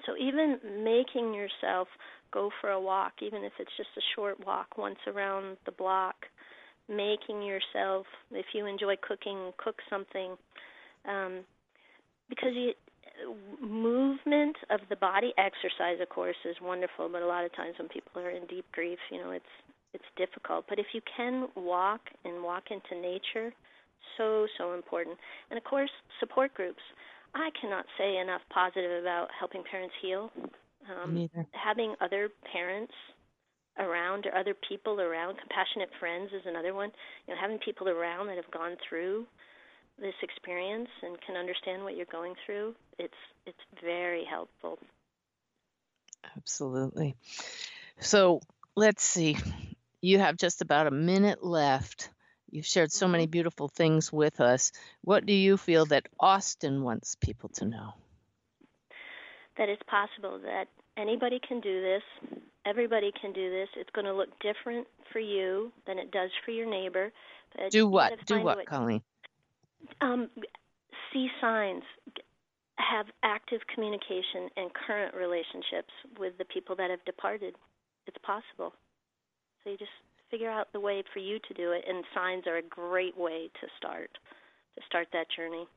[0.05, 1.87] So even making yourself
[2.31, 6.15] go for a walk, even if it's just a short walk once around the block,
[6.89, 10.35] making yourself, if you enjoy cooking, cook something,
[11.07, 11.41] um,
[12.29, 12.71] because you,
[13.61, 17.09] movement of the body, exercise, of course, is wonderful.
[17.09, 19.45] But a lot of times when people are in deep grief, you know, it's
[19.93, 20.65] it's difficult.
[20.69, 23.53] But if you can walk and walk into nature,
[24.17, 25.17] so so important.
[25.49, 26.81] And of course, support groups.
[27.33, 30.31] I cannot say enough positive about helping parents heal.
[30.89, 32.93] Um, having other parents
[33.79, 36.91] around or other people around, compassionate friends is another one.
[37.27, 39.25] You know, having people around that have gone through
[39.99, 43.13] this experience and can understand what you're going through, it's
[43.45, 44.79] it's very helpful.
[46.37, 47.15] Absolutely.
[47.99, 48.41] So
[48.75, 49.37] let's see.
[50.01, 52.09] You have just about a minute left.
[52.49, 53.31] You've shared so many mm-hmm.
[53.31, 54.71] beautiful things with us.
[55.01, 57.93] What do you feel that Austin wants people to know?
[59.57, 60.65] That it's possible that
[60.97, 62.41] anybody can do this.
[62.65, 63.69] Everybody can do this.
[63.77, 67.11] It's going to look different for you than it does for your neighbor.
[67.69, 68.13] do what?
[68.25, 69.01] Do what, what, Colleen?
[70.01, 70.29] Um,
[71.13, 71.83] see signs.
[72.77, 77.55] Have active communication and current relationships with the people that have departed.
[78.07, 78.73] It's possible.
[79.63, 79.91] So you just
[80.29, 83.49] figure out the way for you to do it, and signs are a great way
[83.61, 84.09] to start
[84.75, 85.67] to start that journey.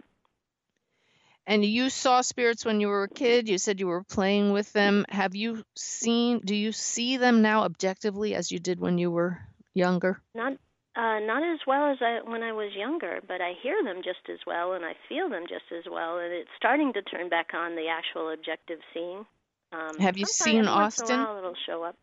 [1.47, 3.49] And you saw spirits when you were a kid.
[3.49, 5.05] You said you were playing with them.
[5.11, 6.41] Have you seen?
[6.43, 9.39] Do you see them now objectively as you did when you were
[9.75, 10.23] younger?
[10.35, 10.55] Not,
[10.97, 14.31] uh, not as well as I when I was younger, but I hear them just
[14.33, 16.19] as well, and I feel them just as well.
[16.19, 19.27] And it's starting to turn back on the actual objective seeing.
[19.73, 21.21] Um, Have you seen Austin?
[21.21, 21.97] it'll show up.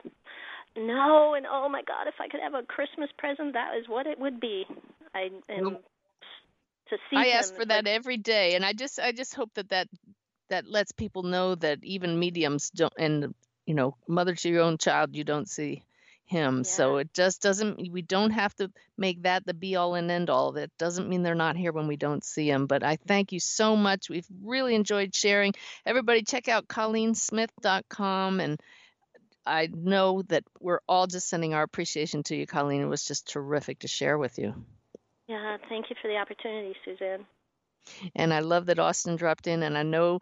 [0.78, 4.08] No, and oh my God, if I could have a Christmas present, that is what
[4.08, 4.66] it would be.
[5.14, 5.82] I am well,
[6.90, 7.18] to see.
[7.18, 9.88] I ask for that like, every day, and I just I just hope that that
[10.50, 13.34] that lets people know that even mediums don't, and
[13.66, 15.84] you know, mother to your own child, you don't see
[16.32, 16.58] him.
[16.58, 16.64] Yeah.
[16.64, 17.92] So it just doesn't.
[17.92, 20.54] We don't have to make that the be all and end all.
[20.54, 22.66] That doesn't mean they're not here when we don't see them.
[22.66, 24.10] But I thank you so much.
[24.10, 25.54] We've really enjoyed sharing.
[25.86, 28.62] Everybody, check out ColleenSmith.com and
[29.46, 32.82] I know that we're all just sending our appreciation to you, Colleen.
[32.82, 34.54] It was just terrific to share with you.
[35.28, 37.26] Yeah, thank you for the opportunity, Suzanne.
[38.16, 40.20] And I love that Austin dropped in, and I know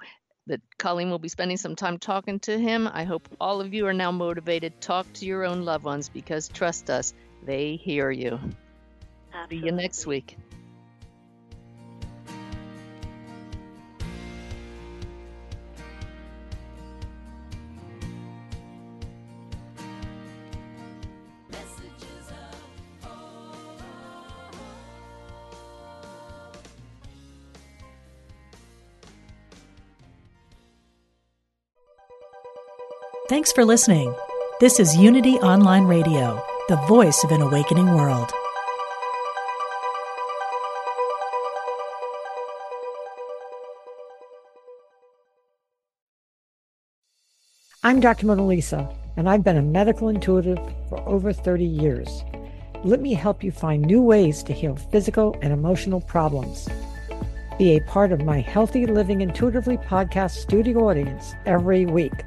[0.48, 2.88] that Colleen will be spending some time talking to him.
[2.92, 4.80] I hope all of you are now motivated.
[4.82, 7.14] Talk to your own loved ones because trust us,
[7.44, 8.40] they hear you.
[9.34, 9.60] Absolutely.
[9.60, 10.38] See you next week.
[33.30, 34.12] Thanks for listening.
[34.60, 38.32] This is Unity Online Radio, the voice of an awakening world.
[47.84, 48.26] I'm Dr.
[48.26, 50.58] Mona Lisa, and I've been a medical intuitive
[50.90, 52.24] for over 30 years.
[52.84, 56.68] Let me help you find new ways to heal physical and emotional problems.
[57.60, 62.24] Be a part of my Healthy Living Intuitively podcast studio audience every week.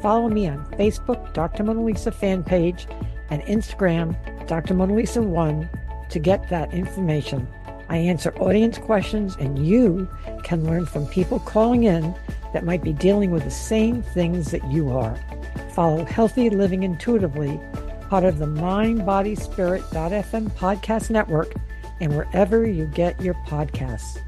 [0.00, 1.64] Follow me on Facebook, Dr.
[1.64, 2.86] Mona Lisa fan page,
[3.30, 4.16] and Instagram,
[4.46, 4.74] Dr.
[4.74, 5.68] Mona Lisa 1
[6.10, 7.48] to get that information.
[7.88, 10.08] I answer audience questions, and you
[10.42, 12.14] can learn from people calling in
[12.52, 15.16] that might be dealing with the same things that you are.
[15.72, 17.60] Follow Healthy Living Intuitively,
[18.08, 21.54] part of the MindBodySpirit.fm podcast network,
[22.00, 24.18] and wherever you get your podcasts.